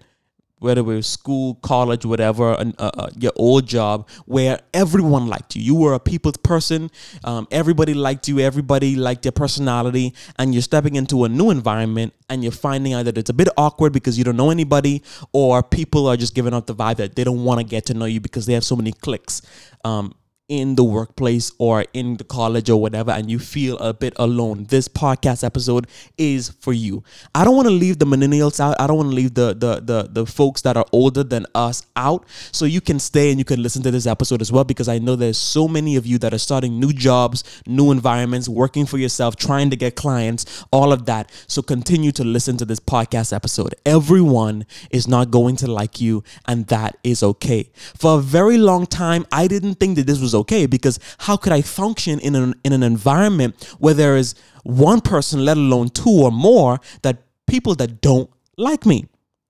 whether 0.63 0.79
it 0.79 0.85
was 0.85 1.05
school, 1.05 1.55
college, 1.55 2.05
whatever, 2.05 2.53
uh, 2.53 2.63
uh, 2.79 3.09
your 3.19 3.33
old 3.35 3.67
job, 3.67 4.07
where 4.25 4.57
everyone 4.73 5.27
liked 5.27 5.57
you. 5.57 5.61
You 5.61 5.75
were 5.75 5.93
a 5.93 5.99
people's 5.99 6.37
person. 6.37 6.89
Um, 7.25 7.49
everybody 7.51 7.93
liked 7.93 8.29
you. 8.29 8.39
Everybody 8.39 8.95
liked 8.95 9.25
your 9.25 9.33
personality. 9.33 10.13
And 10.39 10.53
you're 10.53 10.61
stepping 10.61 10.95
into 10.95 11.25
a 11.25 11.29
new 11.29 11.49
environment 11.49 12.13
and 12.29 12.43
you're 12.43 12.53
finding 12.53 12.93
out 12.93 13.03
that 13.05 13.17
it's 13.17 13.29
a 13.29 13.33
bit 13.33 13.49
awkward 13.57 13.91
because 13.91 14.17
you 14.17 14.23
don't 14.23 14.37
know 14.37 14.51
anybody, 14.51 15.03
or 15.33 15.61
people 15.63 16.07
are 16.07 16.15
just 16.15 16.33
giving 16.33 16.53
out 16.53 16.67
the 16.67 16.75
vibe 16.75 16.95
that 16.95 17.17
they 17.17 17.25
don't 17.25 17.43
want 17.43 17.59
to 17.59 17.65
get 17.65 17.85
to 17.87 17.93
know 17.93 18.05
you 18.05 18.21
because 18.21 18.45
they 18.45 18.53
have 18.53 18.63
so 18.63 18.77
many 18.77 18.93
clicks 18.93 19.41
um, 19.83 20.15
in 20.53 20.75
the 20.75 20.83
workplace 20.83 21.51
or 21.57 21.83
in 21.93 22.15
the 22.17 22.23
college 22.23 22.69
or 22.69 22.79
whatever 22.79 23.09
and 23.09 23.29
you 23.31 23.39
feel 23.39 23.75
a 23.79 23.91
bit 23.91 24.13
alone, 24.17 24.65
this 24.69 24.87
podcast 24.87 25.43
episode 25.43 25.87
is 26.15 26.49
for 26.59 26.73
you. 26.73 27.03
I 27.33 27.43
don't 27.43 27.55
want 27.55 27.67
to 27.67 27.73
leave 27.73 27.97
the 27.97 28.05
millennials 28.05 28.59
out. 28.59 28.79
I 28.79 28.85
don't 28.85 28.97
want 28.97 29.09
to 29.09 29.15
leave 29.15 29.33
the, 29.33 29.55
the 29.55 29.81
the 29.81 30.09
the 30.11 30.25
folks 30.27 30.61
that 30.61 30.77
are 30.77 30.85
older 30.91 31.23
than 31.23 31.47
us 31.55 31.87
out. 31.95 32.27
So 32.51 32.65
you 32.65 32.81
can 32.81 32.99
stay 32.99 33.31
and 33.31 33.39
you 33.39 33.45
can 33.45 33.63
listen 33.63 33.81
to 33.81 33.89
this 33.89 34.05
episode 34.05 34.41
as 34.41 34.51
well 34.51 34.63
because 34.63 34.87
I 34.87 34.99
know 34.99 35.15
there's 35.15 35.39
so 35.39 35.67
many 35.67 35.95
of 35.95 36.05
you 36.05 36.19
that 36.19 36.35
are 36.35 36.43
starting 36.49 36.79
new 36.79 36.93
jobs, 36.93 37.43
new 37.65 37.89
environments, 37.89 38.47
working 38.47 38.85
for 38.85 38.99
yourself, 38.99 39.35
trying 39.35 39.71
to 39.71 39.75
get 39.75 39.95
clients, 39.95 40.65
all 40.71 40.93
of 40.93 41.07
that. 41.07 41.31
So 41.47 41.63
continue 41.63 42.11
to 42.11 42.23
listen 42.23 42.57
to 42.57 42.65
this 42.65 42.79
podcast 42.79 43.33
episode. 43.33 43.73
Everyone 43.87 44.67
is 44.91 45.07
not 45.07 45.31
going 45.31 45.55
to 45.57 45.67
like 45.71 45.99
you 45.99 46.23
and 46.47 46.67
that 46.67 46.97
is 47.03 47.23
okay. 47.23 47.71
For 47.97 48.19
a 48.19 48.21
very 48.21 48.59
long 48.59 48.85
time 48.85 49.25
I 49.31 49.47
didn't 49.47 49.75
think 49.75 49.95
that 49.95 50.05
this 50.05 50.21
was 50.21 50.35
okay 50.35 50.42
because 50.43 50.99
how 51.19 51.37
could 51.37 51.51
I 51.51 51.61
function 51.61 52.19
in 52.19 52.35
an 52.35 52.53
in 52.63 52.73
an 52.73 52.83
environment 52.83 53.63
where 53.79 53.93
there 53.93 54.17
is 54.17 54.35
one 54.63 55.01
person, 55.01 55.43
let 55.45 55.57
alone 55.57 55.89
two 55.89 56.09
or 56.09 56.31
more, 56.31 56.79
that 57.01 57.23
people 57.47 57.75
that 57.75 58.01
don't 58.01 58.29
like 58.57 58.85
me? 58.85 59.07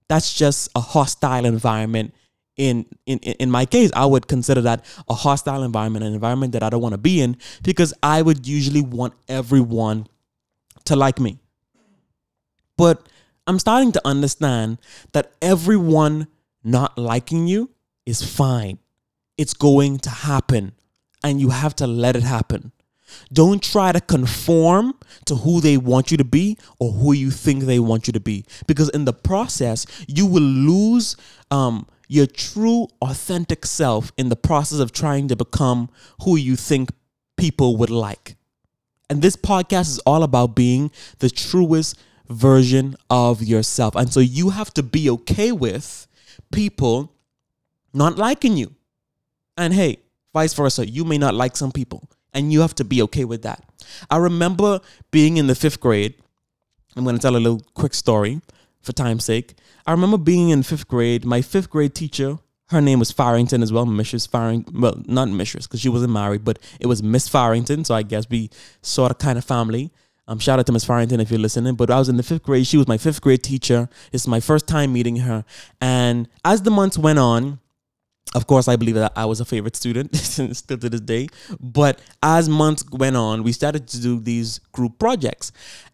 That's 0.08 0.34
just 0.34 0.70
a 0.76 0.80
hostile 0.80 1.46
environment. 1.46 2.14
In, 2.56 2.86
in 3.06 3.18
in 3.20 3.50
my 3.50 3.66
case, 3.66 3.92
I 3.96 4.06
would 4.06 4.28
consider 4.28 4.62
that 4.62 4.86
a 5.10 5.14
hostile 5.14 5.64
environment, 5.64 6.06
an 6.06 6.14
environment 6.14 6.54
that 6.54 6.62
I 6.62 6.70
don't 6.70 6.82
want 6.82 6.94
to 6.94 7.00
be 7.00 7.20
in, 7.22 7.38
because 7.64 7.94
I 8.04 8.22
would 8.22 8.48
usually 8.48 8.82
want 8.82 9.14
everyone 9.28 10.08
to 10.86 10.96
like 10.96 11.20
me. 11.20 11.40
But 12.78 13.08
I'm 13.48 13.60
starting 13.60 13.92
to 13.94 14.02
understand 14.06 14.78
that 15.12 15.32
everyone 15.42 16.28
not 16.64 16.98
liking 16.98 17.48
you 17.48 17.72
is 18.06 18.22
fine. 18.24 18.80
It's 19.38 19.54
going 19.54 20.00
to 20.00 20.10
happen 20.10 20.74
and 21.24 21.40
you 21.40 21.50
have 21.50 21.76
to 21.78 21.88
let 21.88 22.16
it 22.16 22.24
happen. 22.24 22.72
Don't 23.32 23.62
try 23.62 23.92
to 23.92 24.02
conform 24.02 24.96
to 25.26 25.36
who 25.36 25.62
they 25.62 25.78
want 25.78 26.12
you 26.12 26.18
to 26.18 26.24
be 26.24 26.58
or 26.80 26.92
who 26.92 27.14
you 27.14 27.32
think 27.32 27.64
they 27.64 27.80
want 27.80 28.08
you 28.08 28.14
to 28.14 28.20
be 28.20 28.46
because 28.68 28.90
in 28.90 29.06
the 29.06 29.14
process, 29.14 29.86
you 30.08 30.26
will 30.26 30.42
lose 30.42 31.16
um, 31.52 31.88
your 32.08 32.26
true, 32.26 32.88
authentic 33.02 33.66
self 33.66 34.12
in 34.18 34.30
the 34.30 34.36
process 34.36 34.80
of 34.80 34.92
trying 34.92 35.28
to 35.28 35.36
become 35.36 35.90
who 36.24 36.36
you 36.36 36.56
think 36.56 36.90
people 37.38 37.78
would 37.78 37.90
like. 37.90 38.36
And 39.10 39.22
this 39.22 39.36
podcast 39.36 39.90
is 39.90 40.00
all 40.00 40.24
about 40.24 40.56
being 40.56 40.92
the 41.20 41.30
truest 41.30 42.00
version 42.30 42.96
of 43.10 43.44
yourself. 43.44 43.96
And 43.96 44.12
so 44.12 44.20
you 44.20 44.52
have 44.52 44.74
to 44.76 44.84
be 44.84 45.10
okay 45.10 45.52
with 45.52 46.08
people 46.52 47.14
not 47.94 48.18
liking 48.18 48.58
you. 48.58 48.74
And 49.58 49.74
hey, 49.74 50.03
vice 50.34 50.54
versa, 50.54 50.88
you 50.88 51.04
may 51.06 51.18
not 51.18 51.36
like 51.36 51.56
some 51.56 51.72
people, 51.72 52.10
and 52.34 52.52
you 52.52 52.62
have 52.62 52.76
to 52.76 52.84
be 52.84 53.02
okay 53.04 53.26
with 53.26 53.44
that. 53.44 53.64
I 54.10 54.18
remember 54.18 54.80
being 55.12 55.38
in 55.38 55.48
the 55.48 55.56
fifth 55.56 55.80
grade. 55.80 56.16
I'm 56.96 57.04
going 57.04 57.16
to 57.16 57.22
tell 57.22 57.36
a 57.36 57.38
little 57.38 57.62
quick 57.74 57.94
story 57.94 58.42
for 58.82 58.92
time's 58.94 59.26
sake. 59.26 59.56
I 59.86 59.92
remember 59.92 60.18
being 60.18 60.50
in 60.50 60.64
fifth 60.64 60.88
grade. 60.88 61.26
My 61.26 61.42
fifth 61.42 61.70
grade 61.70 61.96
teacher, 61.96 62.38
her 62.70 62.82
name 62.82 63.00
was 63.00 63.12
Farrington 63.12 63.64
as 63.64 63.74
well, 63.74 63.86
Mrs. 63.86 64.28
Farrington. 64.30 64.80
Well, 64.80 65.02
not 65.08 65.28
Mrs. 65.30 65.64
because 65.64 65.82
she 65.82 65.90
wasn't 65.90 66.14
married, 66.14 66.46
but 66.46 66.60
it 66.80 66.88
was 66.88 67.02
Miss 67.02 67.28
Farrington. 67.28 67.84
So 67.84 67.96
I 67.96 68.04
guess 68.04 68.30
we 68.30 68.50
sort 68.82 69.12
of 69.12 69.18
kind 69.18 69.38
of 69.38 69.46
family. 69.46 69.92
Um, 70.28 70.40
shout 70.40 70.58
out 70.58 70.66
to 70.68 70.72
Miss 70.72 70.86
Farrington 70.86 71.20
if 71.20 71.30
you're 71.32 71.40
listening. 71.40 71.76
But 71.76 71.92
I 71.92 72.00
was 72.00 72.08
in 72.08 72.18
the 72.18 72.24
fifth 72.24 72.44
grade. 72.44 72.66
She 72.66 72.78
was 72.78 72.88
my 72.88 72.98
fifth 72.98 73.22
grade 73.22 73.44
teacher. 73.44 73.90
It's 74.12 74.28
my 74.28 74.40
first 74.40 74.68
time 74.68 74.94
meeting 74.94 75.18
her. 75.18 75.44
And 75.82 76.30
as 76.46 76.62
the 76.62 76.72
months 76.72 76.98
went 76.98 77.20
on, 77.20 77.60
of 78.34 78.48
course, 78.48 78.68
I 78.68 78.76
believe 78.76 78.96
that 78.96 79.14
I 79.16 79.26
was 79.26 79.40
a 79.40 79.46
favorite 79.46 79.76
student 79.76 80.16
still 80.16 80.78
to 80.78 80.90
this 80.90 81.02
day. 81.02 81.28
But 81.60 82.02
as 82.22 82.50
months 82.50 82.84
went 82.92 83.16
on, 83.16 83.44
we 83.44 83.52
started 83.52 83.88
to 83.90 84.02
do 84.02 84.20
these 84.20 84.60
group 84.72 85.00
projects. 85.00 85.52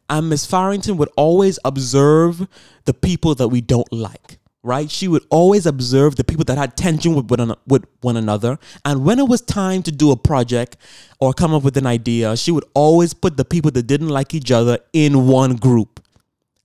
And 0.10 0.30
Miss 0.30 0.46
Farrington 0.46 0.98
would 0.98 1.10
always 1.16 1.60
observe 1.66 2.48
the 2.86 2.94
people 2.94 3.36
that 3.36 3.50
we 3.50 3.62
don't 3.62 3.92
like 3.92 4.40
right? 4.64 4.92
She 4.92 5.08
would 5.08 5.24
always 5.30 5.66
observe 5.66 6.16
the 6.16 6.24
people 6.24 6.44
that 6.46 6.58
had 6.58 6.76
tension 6.76 7.16
with, 7.16 7.30
with, 7.32 7.58
with 7.68 7.86
one 8.02 8.18
another. 8.18 8.60
And 8.84 9.06
when 9.06 9.20
it 9.20 9.28
was 9.28 9.42
time 9.42 9.84
to 9.84 9.92
do 9.92 10.12
a 10.12 10.18
project 10.18 10.78
or 11.20 11.34
come 11.34 11.54
up 11.54 11.64
with 11.64 11.78
an 11.78 11.86
idea, 11.86 12.36
she 12.36 12.52
would 12.52 12.66
always 12.74 13.14
put 13.14 13.38
the 13.38 13.46
people 13.46 13.72
that 13.72 13.84
didn't 13.84 14.10
like 14.10 14.34
each 14.34 14.52
other 14.52 14.80
in 14.92 15.28
one 15.28 15.56
group. 15.56 16.02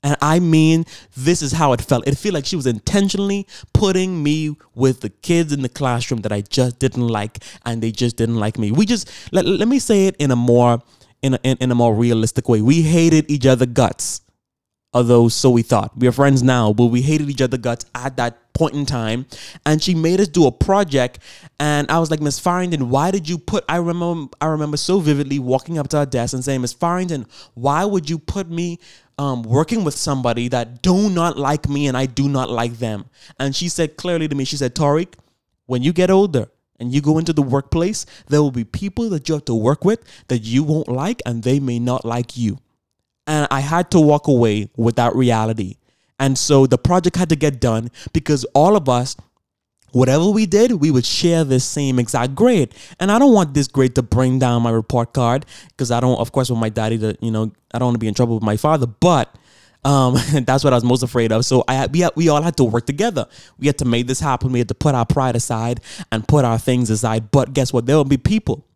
And 0.05 0.17
I 0.21 0.39
mean, 0.39 0.85
this 1.17 1.43
is 1.43 1.53
how 1.53 1.73
it 1.73 1.81
felt. 1.81 2.07
It 2.07 2.17
felt 2.17 2.35
like 2.35 2.47
she 2.47 2.57
was 2.57 2.67
intentionally 2.67 3.49
putting 3.73 4.23
me 4.23 4.57
with 4.75 5.01
the 5.01 5.09
kids 5.09 5.53
in 5.53 5.63
the 5.63 5.69
classroom 5.69 6.21
that 6.21 6.31
I 6.31 6.43
just 6.43 6.79
didn't 6.79 7.09
like, 7.09 7.43
and 7.65 7.83
they 7.83 7.91
just 7.91 8.17
didn't 8.17 8.37
like 8.37 8.59
me. 8.59 8.71
We 8.71 8.87
just 8.87 9.11
let, 9.33 9.47
let 9.47 9.67
me 9.67 9.79
say 9.81 10.07
it 10.07 10.17
in 10.19 10.31
a 10.31 10.37
more 10.37 10.83
in 11.23 11.35
a, 11.35 11.41
in, 11.43 11.57
in 11.59 11.71
a 11.73 11.75
more 11.75 11.95
realistic 11.95 12.49
way. 12.49 12.61
We 12.61 12.83
hated 12.83 13.31
each 13.31 13.47
other 13.47 13.67
guts 13.67 14.21
although 14.95 15.29
so 15.29 15.51
we 15.51 15.63
thought. 15.63 15.91
We 15.99 16.07
are 16.07 16.13
friends 16.13 16.43
now, 16.43 16.73
but 16.73 16.87
we 16.87 17.03
hated 17.03 17.29
each 17.29 17.43
other 17.43 17.57
guts 17.57 17.85
at 17.95 18.17
that 18.17 18.55
point 18.55 18.75
in 18.75 18.87
time. 18.87 19.27
And 19.67 19.83
she 19.83 19.95
made 19.95 20.21
us 20.21 20.29
do 20.29 20.47
a 20.47 20.53
project, 20.53 21.19
and 21.59 21.91
I 21.91 21.99
was 21.99 22.11
like, 22.11 22.21
Miss 22.21 22.39
Farrington, 22.39 22.89
why 22.89 23.11
did 23.11 23.29
you 23.29 23.37
put? 23.37 23.65
I 23.69 23.77
remember, 23.77 24.35
I 24.41 24.47
remember 24.47 24.77
so 24.77 25.01
vividly 25.01 25.41
walking 25.41 25.79
up 25.79 25.89
to 25.89 25.99
her 25.99 26.07
desk 26.07 26.33
and 26.33 26.45
saying, 26.45 26.61
Miss 26.61 26.73
Farrington, 26.73 27.27
why 27.55 27.85
would 27.85 28.09
you 28.09 28.19
put 28.19 28.49
me? 28.49 28.79
Um, 29.17 29.45
working 29.45 29.85
with 29.85 29.95
somebody 29.95 30.49
that 30.49 30.83
do 30.83 31.09
not 31.09 31.39
like 31.39 31.69
me 31.69 31.87
and 31.87 31.97
I 31.97 32.07
do 32.07 32.29
not 32.29 32.51
like 32.51 32.79
them. 32.79 33.05
And 33.39 33.55
she 33.55 33.69
said 33.69 33.97
clearly 33.97 34.27
to 34.27 34.35
me, 34.35 34.45
she 34.45 34.57
said, 34.57 34.75
Tariq, 34.75 35.15
when 35.67 35.83
you 35.83 35.93
get 35.93 36.11
older, 36.11 36.49
and 36.79 36.93
you 36.93 37.01
go 37.01 37.19
into 37.19 37.33
the 37.33 37.43
workplace, 37.43 38.05
there 38.29 38.43
will 38.43 38.51
be 38.51 38.65
people 38.65 39.09
that 39.11 39.29
you 39.29 39.35
have 39.35 39.45
to 39.47 39.55
work 39.55 39.85
with 39.85 40.03
that 40.29 40.41
you 40.41 40.65
won't 40.65 40.89
like 40.89 41.23
and 41.25 41.43
they 41.43 41.61
may 41.61 41.79
not 41.79 42.05
like 42.05 42.37
you. 42.37 42.59
And 43.27 43.47
I 43.51 43.61
had 43.61 43.91
to 43.93 44.01
walk 44.01 44.29
away 44.29 44.69
with 44.77 44.97
that 44.97 45.15
reality. 45.15 45.77
And 46.19 46.37
so 46.37 46.67
the 46.67 46.79
project 46.79 47.17
had 47.17 47.29
to 47.31 47.37
get 47.37 47.61
done 47.61 47.91
because 48.13 48.45
all 48.55 48.77
of 48.77 48.89
us, 48.89 49.17
whatever 49.95 50.29
we 50.29 50.45
did, 50.45 50.73
we 50.73 50.91
would 50.91 51.07
share 51.07 51.45
this 51.45 51.65
same 51.65 51.99
exact 51.99 52.35
grade. 52.35 52.75
And 52.99 53.11
I 53.11 53.19
don't 53.19 53.33
want 53.33 53.55
this 53.55 53.69
grade 53.69 53.95
to 53.95 54.03
bring 54.03 54.39
down 54.39 54.63
my 54.63 54.71
report 54.71 55.15
card 55.15 55.47
because 55.69 55.91
I 55.91 56.01
don't, 56.01 56.19
of 56.19 56.33
course, 56.33 56.51
want 56.51 56.61
my 56.61 56.69
daddy 56.69 56.99
to, 56.99 57.17
you 57.21 57.31
know, 57.31 57.53
I 57.73 57.79
don't 57.79 57.87
want 57.87 57.95
to 57.95 58.01
be 58.01 58.09
in 58.09 58.15
trouble 58.15 58.35
with 58.35 58.43
my 58.43 58.57
father. 58.57 58.87
But 58.87 59.35
um, 59.85 60.15
that's 60.45 60.65
what 60.65 60.73
I 60.73 60.77
was 60.77 60.85
most 60.85 61.03
afraid 61.03 61.33
of. 61.33 61.45
So 61.45 61.65
I 61.69 61.87
we 61.87 62.07
we 62.17 62.29
all 62.29 62.43
had 62.43 62.57
to 62.57 62.65
work 62.65 62.87
together. 62.87 63.27
We 63.59 63.69
had 63.69 63.79
to 63.79 63.85
make 63.85 64.07
this 64.07 64.21
happen. 64.21 64.53
We 64.53 64.59
had 64.59 64.69
to 64.69 64.75
put 64.75 64.95
our 64.95 65.07
pride 65.07 65.37
aside 65.37 65.81
and 66.11 66.27
put 66.27 66.45
our 66.45 66.59
things 66.59 66.91
aside. 66.91 67.31
But 67.31 67.55
guess 67.55 67.73
what? 67.73 67.87
There 67.87 67.97
will 67.97 68.05
be 68.05 68.19
people 68.19 68.67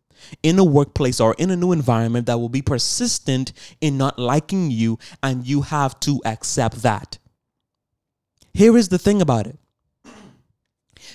in 0.43 0.59
a 0.59 0.63
workplace 0.63 1.19
or 1.19 1.33
in 1.37 1.49
a 1.49 1.55
new 1.55 1.71
environment 1.71 2.27
that 2.27 2.39
will 2.39 2.49
be 2.49 2.61
persistent 2.61 3.51
in 3.81 3.97
not 3.97 4.19
liking 4.19 4.71
you, 4.71 4.99
and 5.21 5.45
you 5.45 5.61
have 5.63 5.99
to 6.01 6.21
accept 6.25 6.81
that. 6.83 7.17
Here 8.53 8.77
is 8.77 8.89
the 8.89 8.97
thing 8.97 9.21
about 9.21 9.47
it 9.47 9.57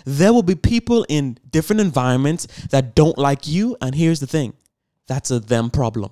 there 0.05 0.33
will 0.33 0.43
be 0.43 0.55
people 0.55 1.05
in 1.09 1.39
different 1.51 1.81
environments 1.81 2.47
that 2.71 2.95
don't 2.95 3.19
like 3.19 3.47
you, 3.47 3.77
and 3.81 3.95
here's 3.95 4.21
the 4.21 4.27
thing 4.27 4.55
that's 5.07 5.31
a 5.31 5.41
them 5.41 5.71
problem. 5.71 6.11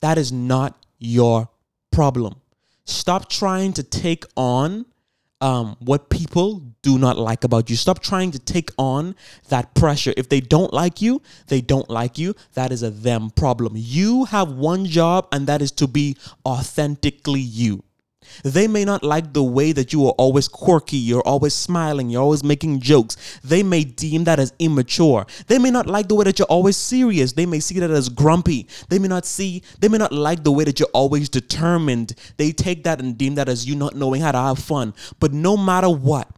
That 0.00 0.18
is 0.18 0.30
not 0.32 0.76
your 0.98 1.48
problem. 1.90 2.40
Stop 2.84 3.30
trying 3.30 3.72
to 3.74 3.82
take 3.82 4.24
on 4.36 4.86
um, 5.40 5.76
what 5.80 6.10
people 6.10 6.62
do 6.82 6.98
not 6.98 7.18
like 7.18 7.44
about 7.44 7.68
you. 7.68 7.76
Stop 7.76 8.00
trying 8.00 8.30
to 8.30 8.38
take 8.38 8.70
on 8.78 9.14
that 9.48 9.74
pressure. 9.74 10.12
If 10.16 10.28
they 10.28 10.40
don't 10.40 10.72
like 10.72 11.02
you, 11.02 11.22
they 11.48 11.60
don't 11.60 11.88
like 11.90 12.18
you. 12.18 12.34
That 12.54 12.72
is 12.72 12.82
a 12.82 12.90
them 12.90 13.30
problem. 13.30 13.72
You 13.76 14.24
have 14.26 14.52
one 14.52 14.86
job, 14.86 15.28
and 15.32 15.46
that 15.46 15.60
is 15.62 15.70
to 15.72 15.86
be 15.86 16.16
authentically 16.46 17.40
you. 17.40 17.84
They 18.42 18.68
may 18.68 18.84
not 18.84 19.02
like 19.02 19.32
the 19.32 19.42
way 19.42 19.72
that 19.72 19.92
you 19.92 20.06
are 20.06 20.12
always 20.12 20.48
quirky, 20.48 20.96
you're 20.96 21.22
always 21.22 21.54
smiling, 21.54 22.10
you're 22.10 22.22
always 22.22 22.44
making 22.44 22.80
jokes. 22.80 23.16
They 23.42 23.62
may 23.62 23.84
deem 23.84 24.24
that 24.24 24.38
as 24.38 24.52
immature. 24.58 25.26
They 25.46 25.58
may 25.58 25.70
not 25.70 25.86
like 25.86 26.08
the 26.08 26.14
way 26.14 26.24
that 26.24 26.38
you're 26.38 26.46
always 26.46 26.76
serious. 26.76 27.32
They 27.32 27.46
may 27.46 27.60
see 27.60 27.78
that 27.80 27.90
as 27.90 28.08
grumpy. 28.08 28.68
They 28.88 28.98
may 28.98 29.08
not 29.08 29.26
see, 29.26 29.62
they 29.80 29.88
may 29.88 29.98
not 29.98 30.12
like 30.12 30.44
the 30.44 30.52
way 30.52 30.64
that 30.64 30.78
you're 30.78 30.88
always 30.92 31.28
determined. 31.28 32.14
They 32.36 32.52
take 32.52 32.84
that 32.84 33.00
and 33.00 33.16
deem 33.16 33.34
that 33.36 33.48
as 33.48 33.66
you 33.66 33.74
not 33.74 33.94
knowing 33.94 34.20
how 34.20 34.32
to 34.32 34.38
have 34.38 34.58
fun. 34.58 34.94
But 35.20 35.32
no 35.32 35.56
matter 35.56 35.88
what, 35.88 36.28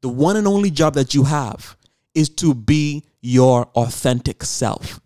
the 0.00 0.08
one 0.08 0.36
and 0.36 0.46
only 0.46 0.70
job 0.70 0.94
that 0.94 1.14
you 1.14 1.24
have 1.24 1.76
is 2.14 2.28
to 2.28 2.54
be 2.54 3.04
your 3.20 3.66
authentic 3.74 4.44
self. 4.44 5.00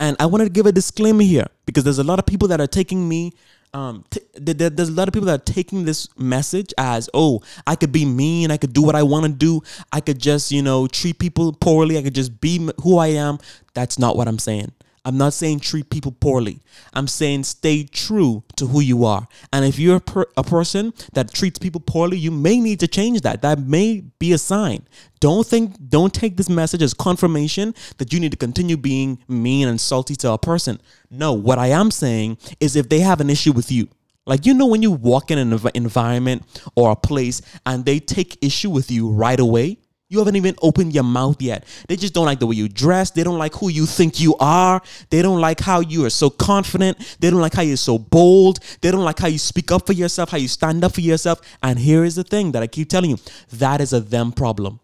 And 0.00 0.16
I 0.18 0.26
wanted 0.26 0.44
to 0.44 0.50
give 0.50 0.66
a 0.66 0.72
disclaimer 0.72 1.22
here 1.22 1.46
because 1.64 1.84
there's 1.84 2.00
a 2.00 2.04
lot 2.04 2.18
of 2.18 2.26
people 2.26 2.48
that 2.48 2.60
are 2.60 2.66
taking 2.66 3.08
me 3.08 3.34
um, 3.74 4.04
t- 4.10 4.20
there's 4.34 4.88
a 4.88 4.92
lot 4.92 5.08
of 5.08 5.14
people 5.14 5.26
that 5.26 5.40
are 5.40 5.44
taking 5.44 5.84
this 5.84 6.08
message 6.18 6.74
as, 6.76 7.08
oh, 7.14 7.40
I 7.66 7.74
could 7.74 7.92
be 7.92 8.04
mean, 8.04 8.50
I 8.50 8.56
could 8.56 8.72
do 8.72 8.82
what 8.82 8.94
I 8.94 9.02
want 9.02 9.26
to 9.26 9.32
do, 9.32 9.62
I 9.92 10.00
could 10.00 10.18
just, 10.18 10.52
you 10.52 10.62
know, 10.62 10.86
treat 10.86 11.18
people 11.18 11.52
poorly, 11.52 11.96
I 11.98 12.02
could 12.02 12.14
just 12.14 12.40
be 12.40 12.68
who 12.82 12.98
I 12.98 13.08
am. 13.08 13.38
That's 13.74 13.98
not 13.98 14.16
what 14.16 14.28
I'm 14.28 14.38
saying. 14.38 14.72
I'm 15.04 15.18
not 15.18 15.32
saying 15.32 15.60
treat 15.60 15.90
people 15.90 16.12
poorly. 16.12 16.60
I'm 16.94 17.08
saying 17.08 17.44
stay 17.44 17.82
true 17.84 18.44
to 18.56 18.66
who 18.66 18.80
you 18.80 19.04
are. 19.04 19.26
And 19.52 19.64
if 19.64 19.76
you're 19.76 19.96
a, 19.96 20.00
per- 20.00 20.26
a, 20.36 20.44
person 20.44 20.94
that 21.14 21.32
treats 21.32 21.58
people 21.58 21.80
poorly, 21.80 22.16
you 22.16 22.30
may 22.30 22.60
need 22.60 22.78
to 22.80 22.86
change 22.86 23.22
that. 23.22 23.42
That 23.42 23.58
may 23.58 24.04
be 24.20 24.32
a 24.32 24.38
sign. 24.38 24.86
Don't 25.18 25.44
think 25.46 25.74
don't 25.88 26.14
take 26.14 26.36
this 26.36 26.48
message 26.48 26.82
as 26.82 26.94
confirmation 26.94 27.74
that 27.98 28.12
you 28.12 28.20
need 28.20 28.30
to 28.30 28.36
continue 28.36 28.76
being 28.76 29.18
mean 29.26 29.66
and 29.66 29.80
salty 29.80 30.14
to 30.16 30.32
a 30.32 30.38
person. 30.38 30.80
No, 31.10 31.32
what 31.32 31.58
I 31.58 31.68
am 31.68 31.90
saying 31.90 32.38
is 32.60 32.76
if 32.76 32.88
they 32.88 33.00
have 33.00 33.20
an 33.20 33.30
issue 33.30 33.52
with 33.52 33.72
you, 33.72 33.88
like 34.24 34.46
you 34.46 34.54
know 34.54 34.66
when 34.66 34.82
you 34.82 34.92
walk 34.92 35.32
in 35.32 35.38
an 35.38 35.50
env- 35.50 35.70
environment 35.74 36.44
or 36.76 36.92
a 36.92 36.96
place 36.96 37.42
and 37.66 37.84
they 37.84 37.98
take 37.98 38.38
issue 38.44 38.70
with 38.70 38.90
you 38.90 39.10
right 39.10 39.40
away, 39.40 39.78
you 40.12 40.18
haven't 40.18 40.36
even 40.36 40.54
opened 40.60 40.92
your 40.94 41.04
mouth 41.04 41.40
yet. 41.40 41.64
They 41.88 41.96
just 41.96 42.12
don't 42.12 42.26
like 42.26 42.38
the 42.38 42.46
way 42.46 42.54
you 42.54 42.68
dress. 42.68 43.10
They 43.10 43.24
don't 43.24 43.38
like 43.38 43.54
who 43.54 43.70
you 43.70 43.86
think 43.86 44.20
you 44.20 44.36
are. 44.38 44.82
They 45.08 45.22
don't 45.22 45.40
like 45.40 45.58
how 45.58 45.80
you 45.80 46.04
are 46.04 46.10
so 46.10 46.28
confident. 46.28 47.16
They 47.18 47.30
don't 47.30 47.40
like 47.40 47.54
how 47.54 47.62
you're 47.62 47.78
so 47.78 47.98
bold. 47.98 48.58
They 48.82 48.90
don't 48.90 49.04
like 49.04 49.18
how 49.18 49.28
you 49.28 49.38
speak 49.38 49.72
up 49.72 49.86
for 49.86 49.94
yourself, 49.94 50.28
how 50.28 50.36
you 50.36 50.48
stand 50.48 50.84
up 50.84 50.92
for 50.92 51.00
yourself. 51.00 51.40
And 51.62 51.78
here 51.78 52.04
is 52.04 52.14
the 52.14 52.24
thing 52.24 52.52
that 52.52 52.62
I 52.62 52.66
keep 52.66 52.90
telling 52.90 53.08
you 53.08 53.16
that 53.54 53.80
is 53.80 53.94
a 53.94 54.00
them 54.00 54.32
problem. 54.32 54.80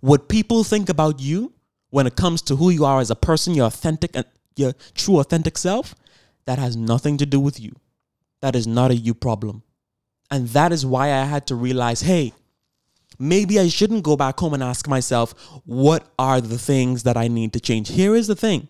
What 0.00 0.28
people 0.28 0.62
think 0.62 0.90
about 0.90 1.18
you 1.18 1.54
when 1.88 2.06
it 2.06 2.16
comes 2.16 2.42
to 2.42 2.56
who 2.56 2.68
you 2.68 2.84
are 2.84 3.00
as 3.00 3.10
a 3.10 3.16
person, 3.16 3.54
your 3.54 3.66
authentic 3.66 4.14
and 4.14 4.26
your 4.56 4.74
true 4.94 5.20
authentic 5.20 5.56
self, 5.56 5.94
that 6.44 6.58
has 6.58 6.76
nothing 6.76 7.16
to 7.16 7.24
do 7.24 7.40
with 7.40 7.58
you. 7.58 7.72
That 8.42 8.54
is 8.54 8.66
not 8.66 8.90
a 8.90 8.94
you 8.94 9.14
problem. 9.14 9.62
And 10.30 10.48
that 10.48 10.70
is 10.70 10.84
why 10.84 11.06
I 11.06 11.24
had 11.24 11.46
to 11.46 11.54
realize 11.54 12.02
hey, 12.02 12.34
maybe 13.18 13.58
I 13.58 13.68
shouldn't 13.68 14.02
go 14.02 14.16
back 14.16 14.38
home 14.38 14.54
and 14.54 14.62
ask 14.62 14.88
myself, 14.88 15.34
what 15.64 16.06
are 16.18 16.40
the 16.40 16.58
things 16.58 17.02
that 17.04 17.16
I 17.16 17.28
need 17.28 17.52
to 17.54 17.60
change? 17.60 17.88
Here 17.88 18.14
is 18.14 18.26
the 18.26 18.36
thing. 18.36 18.68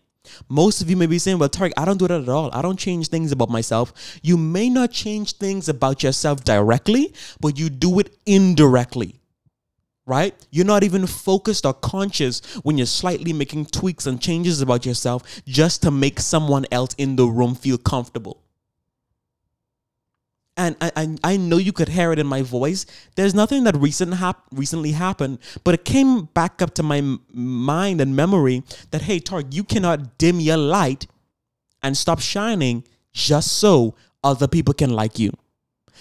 Most 0.49 0.83
of 0.83 0.91
you 0.91 0.97
may 0.97 1.07
be 1.07 1.19
saying, 1.19 1.39
well, 1.39 1.49
Tariq, 1.49 1.73
I 1.77 1.85
don't 1.85 1.99
do 1.99 2.09
that 2.09 2.23
at 2.23 2.29
all. 2.29 2.51
I 2.53 2.63
don't 2.63 2.79
change 2.79 3.09
things 3.09 3.31
about 3.31 3.49
myself. 3.49 4.19
You 4.23 4.37
may 4.37 4.69
not 4.69 4.91
change 4.91 5.35
things 5.35 5.69
about 5.69 6.03
yourself 6.03 6.43
directly, 6.43 7.15
but 7.41 7.59
you 7.59 7.71
do 7.71 7.99
it 8.01 8.17
indirectly. 8.27 9.21
Right? 10.05 10.35
You're 10.51 10.67
not 10.67 10.85
even 10.85 11.07
focused 11.07 11.67
or 11.67 11.75
conscious 11.75 12.41
when 12.63 12.79
you're 12.79 12.87
slightly 12.87 13.33
making 13.33 13.67
tweaks 13.67 14.07
and 14.07 14.21
changes 14.21 14.61
about 14.61 14.87
yourself 14.87 15.43
just 15.47 15.83
to 15.83 15.91
make 15.91 16.21
someone 16.21 16.65
else 16.71 16.95
in 16.97 17.17
the 17.17 17.27
room 17.27 17.57
feel 17.57 17.79
comfortable 17.79 18.46
and 20.57 20.75
I, 20.81 21.17
I, 21.23 21.37
know 21.37 21.59
you 21.59 21.73
could 21.73 21.89
hear 21.89 22.13
it 22.13 22.19
in 22.19 22.27
my 22.27 22.41
voice. 22.41 22.87
There's 23.15 23.35
nothing 23.35 23.65
that 23.65 23.77
recent 23.77 24.15
hap- 24.15 24.47
recently 24.53 24.93
happened, 24.93 25.39
but 25.65 25.75
it 25.75 25.85
came 25.85 26.25
back 26.25 26.63
up 26.63 26.75
to 26.75 26.83
my 26.83 26.99
m- 26.99 27.21
mind 27.31 28.01
and 28.01 28.17
memory 28.17 28.63
that 28.91 29.03
hey, 29.03 29.21
Tariq, 29.21 29.53
you 29.53 29.65
cannot 29.65 30.17
dim 30.17 30.41
your 30.41 30.57
light 30.57 31.07
and 31.83 31.97
stop 31.97 32.21
shining 32.21 32.85
just 33.13 33.53
so 33.53 33.95
other 34.25 34.49
people 34.49 34.73
can 34.73 34.91
like 34.91 35.19
you, 35.19 35.33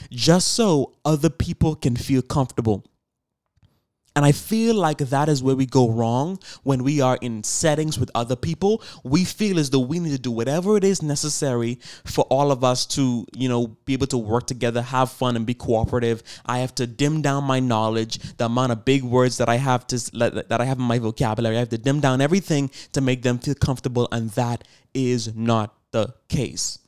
just 0.09 0.53
so 0.53 0.93
other 1.03 1.29
people 1.29 1.75
can 1.75 1.95
feel 1.95 2.21
comfortable. 2.21 2.85
And 4.15 4.23
I 4.23 4.31
feel 4.31 4.75
like 4.75 4.99
that 4.99 5.27
is 5.27 5.43
where 5.43 5.57
we 5.57 5.65
go 5.65 5.89
wrong 5.89 6.39
when 6.63 6.83
we 6.83 7.01
are 7.01 7.17
in 7.21 7.43
settings 7.43 7.99
with 7.99 8.09
other 8.15 8.37
people. 8.37 8.81
We 9.03 9.25
feel 9.25 9.59
as 9.59 9.71
though 9.71 9.81
we 9.81 9.99
need 9.99 10.11
to 10.11 10.17
do 10.17 10.31
whatever 10.31 10.77
it 10.77 10.85
is 10.85 11.01
necessary 11.01 11.79
for 12.05 12.23
all 12.29 12.49
of 12.49 12.63
us 12.63 12.85
to, 12.87 13.25
you 13.35 13.49
know, 13.49 13.75
be 13.83 13.91
able 13.91 14.07
to 14.07 14.17
work 14.17 14.47
together, 14.47 14.81
have 14.81 15.11
fun, 15.11 15.35
and 15.35 15.45
be 15.45 15.53
cooperative. 15.53 16.23
I 16.45 16.59
have 16.59 16.73
to 16.75 16.87
dim 16.87 17.21
down 17.21 17.43
my 17.43 17.59
knowledge, 17.59 18.19
the 18.37 18.45
amount 18.45 18.71
of 18.71 18.85
big 18.85 19.03
words 19.03 19.37
that 19.37 19.49
I 19.49 19.57
have 19.57 19.85
to 19.87 19.97
that 20.13 20.61
I 20.61 20.63
have 20.63 20.79
in 20.79 20.85
my 20.85 20.99
vocabulary. 20.99 21.57
I 21.57 21.59
have 21.59 21.69
to 21.69 21.77
dim 21.77 21.99
down 21.99 22.21
everything 22.21 22.71
to 22.93 23.01
make 23.01 23.21
them 23.21 23.37
feel 23.37 23.55
comfortable, 23.55 24.07
and 24.13 24.29
that 24.31 24.65
is 24.93 25.35
not 25.35 25.75
the 25.91 26.13
case. 26.29 26.79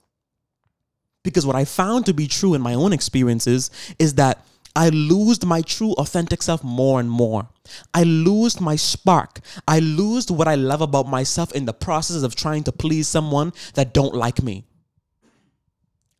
Because 1.23 1.45
what 1.45 1.57
I 1.57 1.65
found 1.65 2.05
to 2.05 2.13
be 2.13 2.27
true 2.27 2.53
in 2.53 2.61
my 2.61 2.73
own 2.73 2.93
experiences 2.93 3.69
is 3.99 4.13
that 4.13 4.45
I 4.77 4.89
lose 4.89 5.43
my 5.43 5.63
true 5.63 5.93
authentic 5.93 6.43
self 6.43 6.63
more 6.63 6.99
and 6.99 7.09
more. 7.09 7.49
I 7.95 8.03
lose 8.03 8.61
my 8.61 8.75
spark. 8.75 9.39
I 9.67 9.79
lose 9.79 10.31
what 10.31 10.47
I 10.47 10.53
love 10.53 10.81
about 10.81 11.07
myself 11.07 11.51
in 11.53 11.65
the 11.65 11.73
process 11.73 12.21
of 12.21 12.35
trying 12.35 12.63
to 12.65 12.71
please 12.71 13.07
someone 13.07 13.53
that 13.73 13.91
don't 13.91 14.13
like 14.13 14.43
me. 14.43 14.65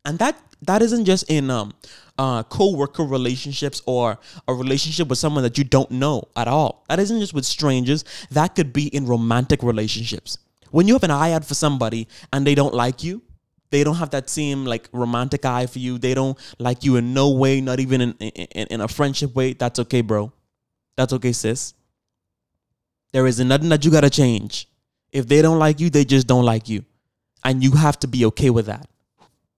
And 0.04 0.18
that 0.18 0.36
that 0.62 0.82
isn't 0.82 1.04
just 1.04 1.30
in 1.30 1.50
um 1.50 1.72
uh 2.18 2.42
co-worker 2.42 3.04
relationships 3.04 3.80
or 3.86 4.18
a 4.48 4.54
relationship 4.54 5.06
with 5.06 5.20
someone 5.20 5.44
that 5.44 5.56
you 5.56 5.62
don't 5.62 5.92
know 5.92 6.24
at 6.34 6.48
all. 6.48 6.84
That 6.88 6.98
isn't 6.98 7.20
just 7.20 7.34
with 7.34 7.46
strangers. 7.46 8.04
That 8.32 8.56
could 8.56 8.72
be 8.72 8.88
in 8.88 9.06
romantic 9.06 9.62
relationships. 9.62 10.38
When 10.72 10.88
you 10.88 10.94
have 10.94 11.04
an 11.04 11.12
eye 11.12 11.30
out 11.30 11.44
for 11.44 11.54
somebody 11.54 12.08
and 12.32 12.44
they 12.44 12.56
don't 12.56 12.74
like 12.74 13.04
you, 13.04 13.22
they 13.70 13.84
don't 13.84 13.96
have 13.96 14.10
that 14.10 14.30
same 14.30 14.64
like 14.64 14.88
romantic 14.92 15.44
eye 15.44 15.66
for 15.66 15.78
you. 15.78 15.98
They 15.98 16.14
don't 16.14 16.38
like 16.58 16.84
you 16.84 16.96
in 16.96 17.14
no 17.14 17.30
way, 17.30 17.60
not 17.60 17.80
even 17.80 18.00
in, 18.00 18.12
in, 18.12 18.66
in 18.68 18.80
a 18.80 18.88
friendship 18.88 19.34
way. 19.34 19.52
That's 19.52 19.78
okay, 19.80 20.00
bro. 20.00 20.32
That's 20.96 21.12
okay, 21.12 21.32
sis. 21.32 21.74
There 23.12 23.26
isn't 23.26 23.48
nothing 23.48 23.68
that 23.70 23.84
you 23.84 23.90
gotta 23.90 24.10
change. 24.10 24.68
If 25.12 25.26
they 25.28 25.42
don't 25.42 25.58
like 25.58 25.80
you, 25.80 25.90
they 25.90 26.04
just 26.04 26.26
don't 26.26 26.44
like 26.44 26.68
you. 26.68 26.84
And 27.44 27.62
you 27.62 27.72
have 27.72 27.98
to 28.00 28.08
be 28.08 28.24
okay 28.26 28.50
with 28.50 28.66
that. 28.66 28.88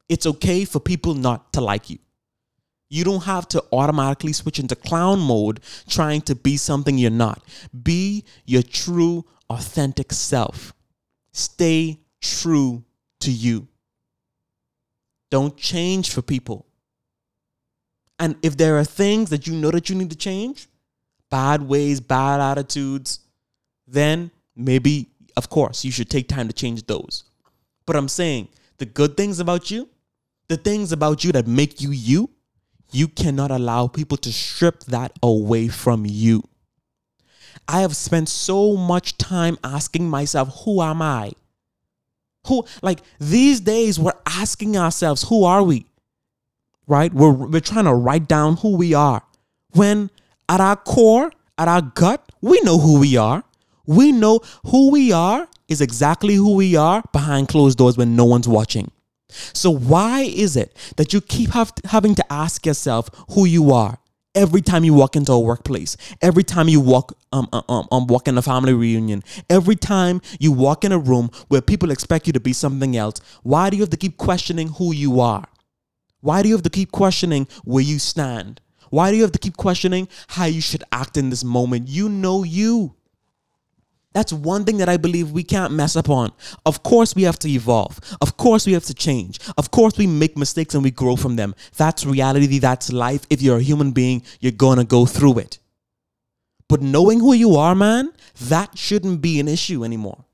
It's 0.09 0.27
okay 0.27 0.65
for 0.65 0.81
people 0.81 1.15
not 1.15 1.53
to 1.55 1.61
like 1.61 1.91
you. 1.91 1.99
You 2.89 3.05
don't 3.05 3.23
have 3.23 3.47
to 3.49 3.65
automatically 3.73 4.33
switch 4.33 4.59
into 4.59 4.75
clown 4.75 5.21
mode 5.21 5.61
trying 5.89 6.23
to 6.23 6.35
be 6.35 6.57
something 6.57 6.99
you're 6.99 7.11
not. 7.11 7.43
Be 7.83 8.25
your 8.45 8.63
true, 8.63 9.25
authentic 9.49 10.13
self. 10.13 10.75
Stay 11.33 12.01
true 12.21 12.85
to 13.21 13.31
you. 13.31 13.69
Don't 15.31 15.57
change 15.57 16.11
for 16.11 16.23
people. 16.23 16.67
And 18.19 18.37
if 18.43 18.57
there 18.57 18.79
are 18.79 18.85
things 18.85 19.31
that 19.31 19.47
you 19.47 19.55
know 19.55 19.71
that 19.71 19.89
you 19.89 19.95
need 19.95 20.11
to 20.11 20.17
change, 20.17 20.69
bad 21.31 21.63
ways, 21.63 22.01
bad 22.01 22.41
attitudes, 22.41 23.21
then 23.87 24.31
maybe, 24.55 25.09
of 25.37 25.49
course, 25.49 25.85
you 25.85 25.91
should 25.91 26.11
take 26.11 26.29
time 26.29 26.49
to 26.49 26.53
change 26.53 26.87
those. 26.87 27.25
But 27.87 27.97
I'm 27.97 28.09
saying 28.09 28.49
the 28.79 28.87
good 28.87 29.17
things 29.17 29.41
about 29.41 29.71
you, 29.71 29.89
the 30.49 30.57
things 30.57 30.93
about 30.93 31.25
you 31.25 31.33
that 31.33 31.47
make 31.47 31.81
you 31.81 31.93
you, 31.93 32.31
you 32.93 33.09
cannot 33.09 33.51
allow 33.51 33.87
people 33.87 34.17
to 34.19 34.33
strip 34.33 34.85
that 34.85 35.13
away 35.23 35.69
from 35.69 36.05
you. 36.07 36.43
I 37.69 37.81
have 37.81 37.97
spent 37.97 38.29
so 38.29 38.77
much 38.77 39.17
time 39.17 39.59
asking 39.63 40.11
myself, 40.11 40.65
who 40.65 40.83
am 40.83 41.01
I? 41.03 41.33
Who 42.47 42.65
like 42.83 43.01
these 43.19 43.61
days 43.61 43.99
we're 43.99 44.13
asking 44.27 44.77
ourselves, 44.77 45.25
who 45.29 45.45
are 45.45 45.63
we? 45.63 45.87
Right? 46.87 47.13
We're 47.13 47.33
we're 47.33 47.61
trying 47.61 47.85
to 47.85 47.95
write 47.95 48.29
down 48.29 48.57
who 48.57 48.77
we 48.77 48.95
are. 48.95 49.23
When 49.73 50.11
at 50.49 50.61
our 50.61 50.77
core, 50.77 51.31
at 51.59 51.69
our 51.69 51.83
gut, 51.83 52.33
we 52.41 52.61
know 52.63 52.79
who 52.79 52.99
we 52.99 53.17
are. 53.17 53.45
We 53.87 54.13
know 54.13 54.41
who 54.67 54.91
we 54.91 55.13
are 55.13 55.49
is 55.69 55.81
exactly 55.81 56.35
who 56.35 56.55
we 56.57 56.77
are 56.77 57.03
behind 57.13 57.49
closed 57.49 57.79
doors 57.79 57.97
when 57.97 58.17
no 58.17 58.25
one's 58.25 58.49
watching. 58.49 58.91
So 59.31 59.71
why 59.71 60.23
is 60.23 60.57
it 60.57 60.77
that 60.97 61.13
you 61.13 61.21
keep 61.21 61.51
have, 61.51 61.73
having 61.85 62.17
to 62.17 62.33
ask 62.33 62.67
yourself 62.67 63.09
who 63.31 63.45
you 63.45 63.71
are? 63.73 63.99
Every 64.35 64.63
time 64.63 64.85
you 64.85 64.95
walk 64.95 65.17
into 65.17 65.33
a 65.33 65.41
workplace, 65.41 65.97
every 66.23 66.45
time 66.45 66.69
you 66.69 66.81
walk 66.81 67.17
um, 67.33 67.49
um, 67.53 67.65
um, 67.69 67.89
um, 67.91 68.07
walk 68.07 68.29
in 68.29 68.39
a 68.39 68.43
family 68.43 68.73
reunion, 68.73 69.23
every 69.49 69.77
time 69.77 70.21
you 70.39 70.53
walk 70.53 70.85
in 70.85 70.93
a 70.93 70.99
room 70.99 71.31
where 71.49 71.61
people 71.61 71.91
expect 71.91 72.27
you 72.27 72.33
to 72.33 72.41
be 72.41 72.53
something 72.53 72.97
else, 72.97 73.21
why 73.43 73.71
do 73.71 73.77
you 73.77 73.83
have 73.83 73.91
to 73.91 73.97
keep 73.97 74.17
questioning 74.17 74.69
who 74.69 74.93
you 74.93 75.21
are? 75.21 75.47
Why 76.21 76.43
do 76.43 76.49
you 76.49 76.55
have 76.55 76.63
to 76.65 76.71
keep 76.71 76.93
questioning 76.93 77.49
where 77.65 77.83
you 77.83 77.99
stand? 77.99 78.61
Why 78.91 79.11
do 79.11 79.17
you 79.17 79.23
have 79.23 79.33
to 79.33 79.39
keep 79.39 79.57
questioning 79.57 80.09
how 80.29 80.47
you 80.47 80.61
should 80.61 80.85
act 80.93 81.17
in 81.17 81.31
this 81.31 81.45
moment? 81.45 81.89
You 81.89 82.09
know 82.09 82.43
you. 82.43 82.97
That's 84.13 84.33
one 84.33 84.65
thing 84.65 84.79
that 84.79 84.89
I 84.89 84.97
believe 84.97 85.31
we 85.31 85.45
can't 85.45 85.73
mess 85.73 85.95
up 85.95 86.11
on. 86.11 86.33
Of 86.67 86.83
course, 86.83 87.15
we 87.15 87.23
have 87.23 87.39
to 87.41 87.49
evolve. 87.49 88.01
Of 88.21 88.37
course, 88.37 88.67
we 88.67 88.73
have 88.73 88.85
to 88.87 88.95
change. 88.95 89.39
Of 89.57 89.71
course, 89.71 89.97
we 89.97 90.07
make 90.09 90.37
mistakes 90.37 90.75
and 90.75 90.83
we 90.83 90.91
grow 90.91 91.15
from 91.15 91.37
them. 91.37 91.55
That's 91.77 92.05
reality. 92.05 92.59
That's 92.59 92.93
life. 92.93 93.25
If 93.31 93.41
you're 93.41 93.59
a 93.59 93.63
human 93.63 93.93
being, 93.93 94.23
you're 94.41 94.51
going 94.51 94.79
to 94.79 94.85
go 94.85 95.07
through 95.07 95.39
it. 95.39 95.59
But 96.69 96.83
knowing 96.83 97.21
who 97.21 97.35
you 97.35 97.57
are, 97.57 97.75
man, 97.75 98.13
that 98.43 98.77
shouldn't 98.77 99.21
be 99.21 99.39
an 99.39 99.47
issue 99.47 99.85
anymore. 99.85 100.25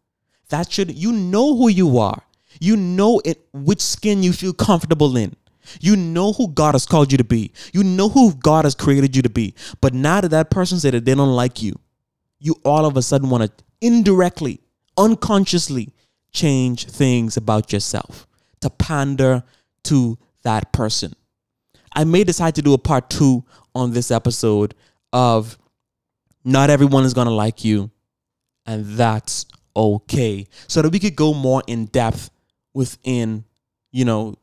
That 0.49 0.73
should, 0.73 0.95
you 0.95 1.13
know 1.13 1.57
who 1.57 1.69
you 1.69 1.99
are. 1.99 2.23
You 2.61 2.77
know 2.77 3.21
it, 3.25 3.47
which 3.53 3.83
skin 3.83 4.23
you 4.23 4.33
feel 4.33 4.55
comfortable 4.55 5.17
in. 5.17 5.37
You 5.81 5.97
know 5.97 6.33
who 6.33 6.49
God 6.49 6.75
has 6.75 6.87
called 6.87 7.11
you 7.13 7.19
to 7.19 7.25
be. 7.25 7.53
You 7.73 7.83
know 7.83 8.09
who 8.09 8.35
God 8.35 8.65
has 8.65 8.75
created 8.75 9.17
you 9.17 9.23
to 9.23 9.29
be. 9.29 9.55
But 9.81 9.95
now 9.95 10.21
that 10.21 10.31
that 10.31 10.51
person 10.51 10.79
said 10.79 10.95
that 10.95 11.05
they 11.05 11.15
don't 11.15 11.35
like 11.35 11.63
you, 11.63 11.79
you 12.39 12.57
all 12.65 12.87
of 12.87 12.97
a 12.97 13.03
sudden 13.03 13.31
want 13.31 13.45
to 13.45 13.65
indirectly, 13.81 14.61
unconsciously 14.97 15.93
change 16.33 16.87
things 16.87 17.37
about 17.37 17.73
yourself 17.73 18.27
to 18.61 18.71
pander 18.71 19.43
to 19.85 20.19
that 20.43 20.73
person. 20.73 21.13
I 21.95 22.05
may 22.05 22.25
decide 22.25 22.55
to 22.57 22.63
do 22.63 22.75
a 22.75 22.79
part 22.79 23.09
two 23.09 23.45
on 23.75 23.93
this 23.93 24.11
episode 24.11 24.75
of 25.13 25.57
not 26.45 26.71
everyone 26.71 27.05
is 27.05 27.15
going 27.15 27.27
to 27.27 27.33
like 27.33 27.65
you, 27.65 27.91
and 28.67 28.85
that's 28.85 29.47
okay 29.75 30.47
so 30.67 30.83
that 30.83 30.91
we 30.91 30.99
could 30.99 31.17
go 31.17 31.35
more 31.35 31.63
in 31.67 31.85
depth 31.87 32.31
within 32.73 33.45
you 33.93 34.05
know 34.05 34.35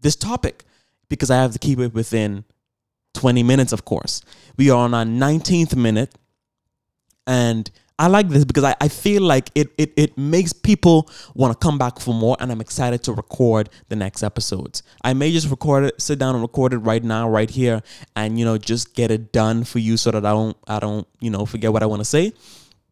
this 0.00 0.16
topic 0.16 0.64
because 1.08 1.30
I 1.30 1.36
have 1.36 1.52
to 1.52 1.58
keep 1.58 1.78
it 1.78 1.94
within 1.94 2.44
20 3.14 3.42
minutes, 3.42 3.72
of 3.72 3.84
course. 3.84 4.22
We 4.56 4.70
are 4.70 4.78
on 4.78 4.94
our 4.94 5.04
19th 5.04 5.76
minute. 5.76 6.14
And 7.26 7.70
I 7.98 8.08
like 8.08 8.28
this 8.28 8.44
because 8.44 8.64
I, 8.64 8.74
I 8.80 8.88
feel 8.88 9.22
like 9.22 9.50
it, 9.54 9.68
it 9.78 9.92
it 9.96 10.18
makes 10.18 10.52
people 10.52 11.08
want 11.34 11.52
to 11.52 11.64
come 11.64 11.78
back 11.78 12.00
for 12.00 12.12
more 12.12 12.36
and 12.40 12.50
I'm 12.50 12.60
excited 12.60 13.02
to 13.04 13.12
record 13.12 13.68
the 13.90 13.96
next 13.96 14.22
episodes. 14.22 14.82
I 15.04 15.14
may 15.14 15.30
just 15.30 15.48
record 15.48 15.84
it, 15.84 16.00
sit 16.00 16.18
down 16.18 16.34
and 16.34 16.42
record 16.42 16.72
it 16.72 16.78
right 16.78 17.04
now, 17.04 17.28
right 17.28 17.48
here, 17.48 17.82
and 18.16 18.38
you 18.38 18.44
know, 18.44 18.58
just 18.58 18.94
get 18.94 19.10
it 19.10 19.30
done 19.30 19.62
for 19.62 19.78
you 19.78 19.96
so 19.96 20.10
that 20.10 20.24
I 20.26 20.32
don't 20.32 20.56
I 20.66 20.80
don't, 20.80 21.06
you 21.20 21.30
know, 21.30 21.46
forget 21.46 21.72
what 21.72 21.82
I 21.82 21.86
want 21.86 22.00
to 22.00 22.04
say. 22.04 22.32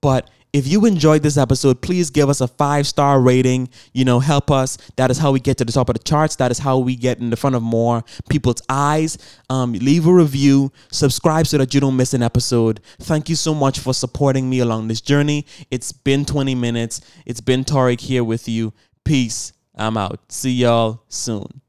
But 0.01 0.31
if 0.53 0.67
you 0.67 0.85
enjoyed 0.87 1.23
this 1.23 1.37
episode, 1.37 1.81
please 1.81 2.11
give 2.11 2.29
us 2.29 2.41
a 2.41 2.49
five 2.49 2.87
star 2.87 3.21
rating. 3.21 3.69
You 3.93 4.05
know, 4.05 4.19
help 4.19 4.51
us. 4.51 4.77
That 4.97 5.11
is 5.11 5.19
how 5.19 5.33
we 5.33 5.41
get 5.41 5.59
to 5.59 5.65
the 5.65 5.73
top 5.73 5.89
of 5.89 5.95
the 5.95 6.03
charts. 6.03 6.37
That 6.37 6.51
is 6.51 6.59
how 6.59 6.79
we 6.79 6.97
get 6.97 7.19
in 7.19 7.31
the 7.31 7.37
front 7.37 7.57
of 7.57 7.63
more 7.63 8.05
people's 8.29 8.63
eyes. 8.69 9.19
Um, 9.49 9.73
leave 9.73 10.07
a 10.07 10.13
review, 10.13 10.73
subscribe 10.91 11.47
so 11.47 11.59
that 11.59 11.75
you 11.75 11.81
don't 11.81 11.97
miss 11.97 12.15
an 12.15 12.23
episode. 12.23 12.81
Thank 13.01 13.29
you 13.29 13.37
so 13.37 13.55
much 13.55 13.79
for 13.79 13.95
supporting 13.95 14.51
me 14.51 14.61
along 14.61 14.89
this 14.89 15.01
journey. 15.01 15.47
It's 15.71 15.93
been 15.93 16.25
20 16.25 16.55
minutes. 16.55 17.01
It's 17.27 17.41
been 17.41 17.65
Tariq 17.65 18.01
here 18.01 18.25
with 18.25 18.49
you. 18.49 18.73
Peace. 19.05 19.53
I'm 19.75 19.97
out. 19.97 20.21
See 20.31 20.53
y'all 20.53 21.05
soon. 21.09 21.60